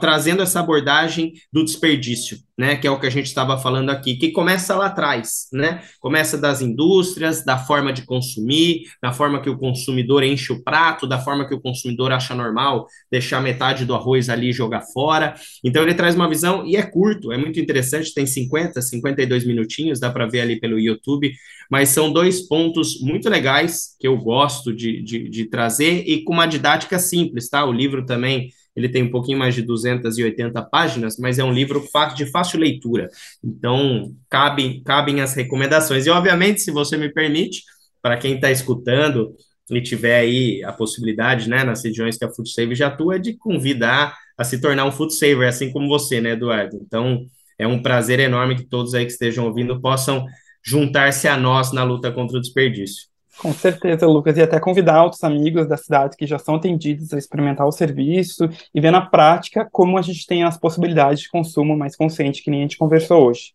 trazendo 0.00 0.42
essa 0.42 0.60
abordagem 0.60 1.32
do 1.52 1.64
desperdício, 1.64 2.38
né, 2.56 2.76
que 2.76 2.86
é 2.86 2.90
o 2.90 3.00
que 3.00 3.06
a 3.06 3.10
gente 3.10 3.26
estava 3.26 3.58
falando 3.58 3.90
aqui, 3.90 4.16
que 4.16 4.30
começa 4.30 4.76
lá 4.76 4.86
atrás, 4.86 5.48
né? 5.52 5.82
Começa 5.98 6.36
das 6.36 6.60
indústrias, 6.60 7.44
da 7.44 7.58
forma 7.58 7.92
de 7.92 8.04
consumir, 8.04 8.82
da 9.02 9.12
forma 9.12 9.40
que 9.40 9.48
o 9.48 9.58
consumidor 9.58 10.22
enche 10.22 10.52
o 10.52 10.62
prato, 10.62 11.06
da 11.06 11.18
forma 11.18 11.48
que 11.48 11.54
o 11.54 11.60
consumidor 11.60 12.12
acha 12.12 12.34
normal 12.34 12.86
deixar 13.10 13.40
metade 13.40 13.84
do 13.84 13.94
arroz 13.94 14.28
ali 14.28 14.50
e 14.50 14.52
jogar 14.52 14.82
fora. 14.82 15.34
Então 15.64 15.82
ele 15.82 15.94
traz 15.94 16.14
uma 16.14 16.28
visão 16.28 16.64
e 16.66 16.76
é 16.76 16.82
curto, 16.82 17.32
é 17.32 17.38
muito 17.38 17.58
interessante, 17.58 18.14
tem 18.14 18.26
50, 18.26 18.80
52 18.80 19.46
minutinhos, 19.46 19.98
dá 19.98 20.10
para 20.10 20.26
ver 20.26 20.42
ali 20.42 20.60
pelo 20.60 20.78
YouTube, 20.78 21.32
mas 21.70 21.88
são 21.88 22.12
dois 22.12 22.42
pontos 22.42 23.00
muito 23.00 23.28
legais 23.30 23.96
que 23.98 24.06
eu 24.06 24.16
gosto 24.18 24.74
de, 24.74 25.02
de, 25.02 25.28
de 25.28 25.44
trazer 25.46 26.04
e 26.06 26.22
com 26.22 26.34
uma 26.34 26.46
didática 26.46 26.98
simples, 26.98 27.48
tá? 27.48 27.64
O 27.64 27.72
livro 27.72 28.04
também 28.04 28.50
ele 28.74 28.88
tem 28.88 29.02
um 29.02 29.10
pouquinho 29.10 29.38
mais 29.38 29.54
de 29.54 29.62
280 29.62 30.62
páginas, 30.62 31.16
mas 31.18 31.38
é 31.38 31.44
um 31.44 31.52
livro 31.52 31.84
de 32.16 32.26
fácil 32.26 32.58
leitura. 32.58 33.08
Então, 33.44 34.14
cabem, 34.30 34.82
cabem 34.82 35.20
as 35.20 35.34
recomendações. 35.34 36.06
E, 36.06 36.10
obviamente, 36.10 36.60
se 36.60 36.70
você 36.70 36.96
me 36.96 37.12
permite, 37.12 37.62
para 38.00 38.16
quem 38.16 38.34
está 38.34 38.50
escutando 38.50 39.34
e 39.70 39.80
tiver 39.80 40.18
aí 40.18 40.64
a 40.64 40.72
possibilidade, 40.72 41.48
né, 41.48 41.64
nas 41.64 41.84
regiões 41.84 42.18
que 42.18 42.24
a 42.24 42.30
Food 42.30 42.50
Save 42.50 42.74
já 42.74 42.88
atua, 42.88 43.18
de 43.18 43.36
convidar 43.36 44.14
a 44.36 44.44
se 44.44 44.60
tornar 44.60 44.84
um 44.84 44.92
Food 44.92 45.14
Saver, 45.14 45.48
assim 45.48 45.70
como 45.70 45.88
você, 45.88 46.20
né, 46.20 46.32
Eduardo? 46.32 46.78
Então, 46.82 47.24
é 47.58 47.66
um 47.66 47.80
prazer 47.80 48.18
enorme 48.18 48.56
que 48.56 48.64
todos 48.64 48.94
aí 48.94 49.04
que 49.06 49.12
estejam 49.12 49.46
ouvindo 49.46 49.80
possam 49.80 50.26
juntar-se 50.64 51.28
a 51.28 51.36
nós 51.36 51.72
na 51.72 51.84
luta 51.84 52.10
contra 52.10 52.38
o 52.38 52.40
desperdício. 52.40 53.11
Com 53.38 53.52
certeza, 53.52 54.06
Lucas, 54.06 54.36
e 54.36 54.42
até 54.42 54.60
convidar 54.60 55.02
outros 55.02 55.24
amigos 55.24 55.66
da 55.66 55.76
cidade 55.76 56.16
que 56.16 56.26
já 56.26 56.38
são 56.38 56.56
atendidos 56.56 57.12
a 57.12 57.18
experimentar 57.18 57.66
o 57.66 57.72
serviço 57.72 58.48
e 58.74 58.80
ver 58.80 58.90
na 58.90 59.00
prática 59.00 59.68
como 59.72 59.98
a 59.98 60.02
gente 60.02 60.26
tem 60.26 60.44
as 60.44 60.58
possibilidades 60.58 61.20
de 61.20 61.28
consumo 61.28 61.76
mais 61.76 61.96
consciente, 61.96 62.42
que 62.42 62.50
nem 62.50 62.60
a 62.60 62.62
gente 62.62 62.78
conversou 62.78 63.26
hoje. 63.28 63.52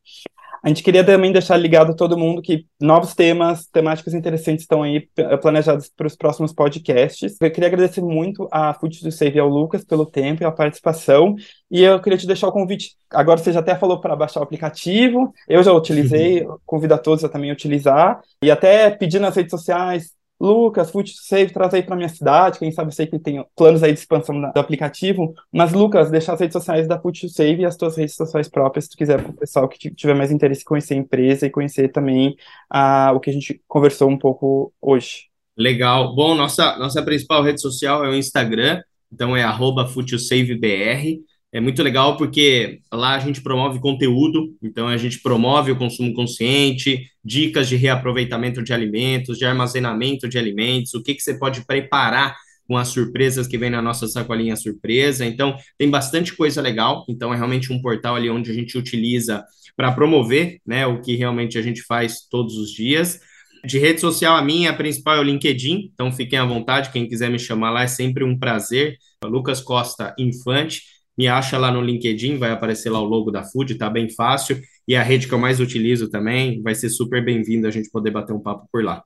A 0.67 0.69
gente 0.69 0.83
queria 0.83 1.01
também 1.01 1.31
deixar 1.31 1.55
ligado 1.55 1.93
a 1.93 1.95
todo 1.95 2.17
mundo 2.17 2.41
que 2.41 2.65
novos 2.77 3.15
temas, 3.15 3.65
temáticas 3.67 4.13
interessantes 4.13 4.63
estão 4.63 4.83
aí 4.83 5.07
planejados 5.41 5.87
para 5.87 6.05
os 6.05 6.13
próximos 6.13 6.51
podcasts. 6.51 7.37
Eu 7.39 7.49
queria 7.49 7.69
agradecer 7.69 8.01
muito 8.01 8.49
a 8.51 8.73
Food 8.73 8.99
to 8.99 9.09
Save 9.09 9.37
e 9.37 9.39
ao 9.39 9.47
Lucas 9.47 9.85
pelo 9.85 10.05
tempo 10.05 10.43
e 10.43 10.45
a 10.45 10.51
participação. 10.51 11.37
E 11.71 11.83
eu 11.83 12.01
queria 12.01 12.17
te 12.17 12.27
deixar 12.27 12.49
o 12.49 12.51
convite. 12.51 12.97
Agora 13.09 13.37
você 13.37 13.53
já 13.53 13.61
até 13.61 13.77
falou 13.77 14.01
para 14.01 14.13
baixar 14.13 14.41
o 14.41 14.43
aplicativo. 14.43 15.33
Eu 15.47 15.63
já 15.63 15.71
utilizei, 15.71 16.45
uhum. 16.45 16.57
convido 16.65 16.95
a 16.95 16.97
todos 16.97 17.23
a 17.23 17.29
também 17.29 17.49
utilizar. 17.49 18.19
E 18.43 18.51
até 18.51 18.89
pedir 18.89 19.21
nas 19.21 19.37
redes 19.37 19.51
sociais, 19.51 20.16
Lucas, 20.39 20.91
Food 20.91 21.13
Save, 21.15 21.51
traz 21.51 21.73
aí 21.73 21.81
para 21.81 21.95
minha 21.95 22.09
cidade. 22.09 22.59
Quem 22.59 22.71
sabe 22.71 22.89
eu 22.89 22.95
sei 22.95 23.07
que 23.07 23.17
tem 23.17 23.43
planos 23.55 23.81
aí 23.81 23.91
de 23.91 23.99
expansão 23.99 24.39
do 24.39 24.59
aplicativo. 24.59 25.33
Mas, 25.51 25.73
Lucas, 25.73 26.11
deixa 26.11 26.31
as 26.33 26.39
redes 26.39 26.53
sociais 26.53 26.87
da 26.87 26.99
Food 26.99 27.29
Save 27.29 27.61
e 27.61 27.65
as 27.65 27.75
tuas 27.75 27.97
redes 27.97 28.15
sociais 28.15 28.47
próprias, 28.47 28.85
se 28.85 28.91
tu 28.91 28.97
quiser, 28.97 29.21
para 29.21 29.31
o 29.31 29.35
pessoal 29.35 29.67
que 29.67 29.89
tiver 29.93 30.13
mais 30.13 30.31
interesse 30.31 30.61
em 30.61 30.65
conhecer 30.65 30.93
a 30.93 30.97
empresa 30.97 31.45
e 31.45 31.49
conhecer 31.49 31.89
também 31.91 32.35
o 33.13 33.19
que 33.19 33.29
a 33.29 33.33
gente 33.33 33.61
conversou 33.67 34.09
um 34.09 34.17
pouco 34.17 34.71
hoje. 34.81 35.27
Legal. 35.57 36.15
Bom, 36.15 36.35
nossa, 36.35 36.77
nossa 36.77 37.01
principal 37.01 37.41
rede 37.41 37.59
social 37.59 38.05
é 38.05 38.09
o 38.09 38.15
Instagram, 38.15 38.81
então 39.11 39.35
é 39.35 39.43
arroba 39.43 39.87
FoodSaveBR. 39.87 41.19
É 41.57 41.59
muito 41.59 41.81
legal 41.81 42.17
porque 42.17 42.81
lá 42.93 43.15
a 43.15 43.19
gente 43.19 43.41
promove 43.41 43.79
conteúdo, 43.79 44.55
então 44.61 44.87
a 44.87 44.95
gente 44.95 45.19
promove 45.19 45.71
o 45.71 45.75
consumo 45.75 46.13
consciente, 46.13 47.09
dicas 47.25 47.67
de 47.67 47.75
reaproveitamento 47.75 48.61
de 48.61 48.73
alimentos, 48.73 49.39
de 49.39 49.45
armazenamento 49.45 50.29
de 50.29 50.37
alimentos, 50.37 50.93
o 50.93 51.01
que, 51.01 51.15
que 51.15 51.19
você 51.19 51.33
pode 51.33 51.65
preparar 51.65 52.37
com 52.67 52.77
as 52.77 52.89
surpresas 52.89 53.47
que 53.47 53.57
vem 53.57 53.71
na 53.71 53.81
nossa 53.81 54.07
sacolinha 54.07 54.55
surpresa. 54.55 55.25
Então, 55.25 55.57
tem 55.79 55.89
bastante 55.89 56.31
coisa 56.35 56.61
legal. 56.61 57.03
Então, 57.09 57.33
é 57.33 57.35
realmente 57.35 57.73
um 57.73 57.81
portal 57.81 58.15
ali 58.15 58.29
onde 58.29 58.51
a 58.51 58.53
gente 58.53 58.77
utiliza 58.77 59.43
para 59.75 59.91
promover 59.91 60.59
né, 60.63 60.85
o 60.85 61.01
que 61.01 61.15
realmente 61.15 61.57
a 61.57 61.61
gente 61.63 61.81
faz 61.81 62.27
todos 62.29 62.55
os 62.55 62.69
dias. 62.69 63.19
De 63.65 63.79
rede 63.79 63.99
social, 63.99 64.37
a 64.37 64.43
minha 64.43 64.69
a 64.69 64.73
principal 64.73 65.15
é 65.15 65.19
o 65.21 65.23
LinkedIn, 65.23 65.89
então 65.91 66.11
fiquem 66.11 66.37
à 66.37 66.45
vontade, 66.45 66.91
quem 66.91 67.07
quiser 67.07 67.31
me 67.31 67.39
chamar 67.39 67.71
lá 67.71 67.81
é 67.81 67.87
sempre 67.87 68.23
um 68.23 68.37
prazer. 68.37 68.95
Lucas 69.25 69.59
Costa 69.59 70.13
Infante 70.19 70.96
me 71.17 71.27
acha 71.27 71.57
lá 71.57 71.71
no 71.71 71.81
LinkedIn, 71.81 72.37
vai 72.37 72.51
aparecer 72.51 72.89
lá 72.89 72.99
o 72.99 73.05
logo 73.05 73.31
da 73.31 73.43
Food, 73.43 73.75
tá 73.75 73.89
bem 73.89 74.09
fácil. 74.09 74.61
E 74.87 74.95
a 74.95 75.03
rede 75.03 75.27
que 75.27 75.33
eu 75.33 75.39
mais 75.39 75.59
utilizo 75.59 76.09
também, 76.09 76.61
vai 76.61 76.75
ser 76.75 76.89
super 76.89 77.23
bem-vindo 77.23 77.67
a 77.67 77.71
gente 77.71 77.89
poder 77.89 78.11
bater 78.11 78.33
um 78.33 78.39
papo 78.39 78.67
por 78.71 78.83
lá. 78.83 79.03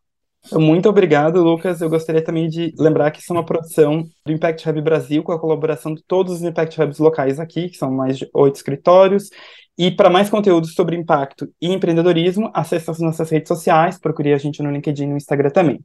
Muito 0.53 0.89
obrigado, 0.89 1.41
Lucas. 1.43 1.81
Eu 1.81 1.89
gostaria 1.89 2.23
também 2.23 2.49
de 2.49 2.73
lembrar 2.77 3.11
que 3.11 3.19
isso 3.19 3.31
é 3.31 3.35
uma 3.35 3.45
produção 3.45 4.03
do 4.25 4.31
Impact 4.31 4.67
Hub 4.67 4.81
Brasil, 4.81 5.23
com 5.23 5.31
a 5.31 5.39
colaboração 5.39 5.93
de 5.93 6.03
todos 6.03 6.33
os 6.33 6.41
Impact 6.41 6.81
Hubs 6.81 6.99
locais 6.99 7.39
aqui, 7.39 7.69
que 7.69 7.77
são 7.77 7.91
mais 7.91 8.17
de 8.17 8.27
oito 8.33 8.55
escritórios. 8.55 9.29
E 9.77 9.89
para 9.91 10.09
mais 10.09 10.29
conteúdos 10.29 10.73
sobre 10.73 10.95
impacto 10.95 11.47
e 11.61 11.67
empreendedorismo, 11.67 12.51
acesse 12.53 12.89
as 12.89 12.99
nossas 12.99 13.29
redes 13.29 13.47
sociais, 13.47 13.99
procure 13.99 14.33
a 14.33 14.37
gente 14.37 14.61
no 14.61 14.71
LinkedIn 14.71 15.03
e 15.03 15.07
no 15.07 15.17
Instagram 15.17 15.49
também. 15.51 15.79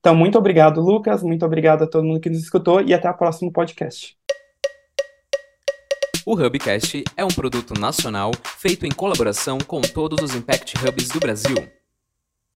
Então, 0.00 0.14
muito 0.14 0.38
obrigado, 0.38 0.80
Lucas. 0.80 1.22
Muito 1.22 1.44
obrigado 1.44 1.82
a 1.82 1.86
todo 1.86 2.04
mundo 2.04 2.20
que 2.20 2.30
nos 2.30 2.38
escutou 2.38 2.80
e 2.80 2.94
até 2.94 3.10
o 3.10 3.14
próximo 3.16 3.52
podcast. 3.52 4.25
O 6.28 6.34
Hubcast 6.34 7.04
é 7.16 7.24
um 7.24 7.28
produto 7.28 7.72
nacional 7.78 8.32
feito 8.58 8.84
em 8.84 8.90
colaboração 8.90 9.58
com 9.58 9.80
todos 9.80 10.20
os 10.20 10.34
Impact 10.34 10.74
Hubs 10.84 11.06
do 11.06 11.20
Brasil. 11.20 11.75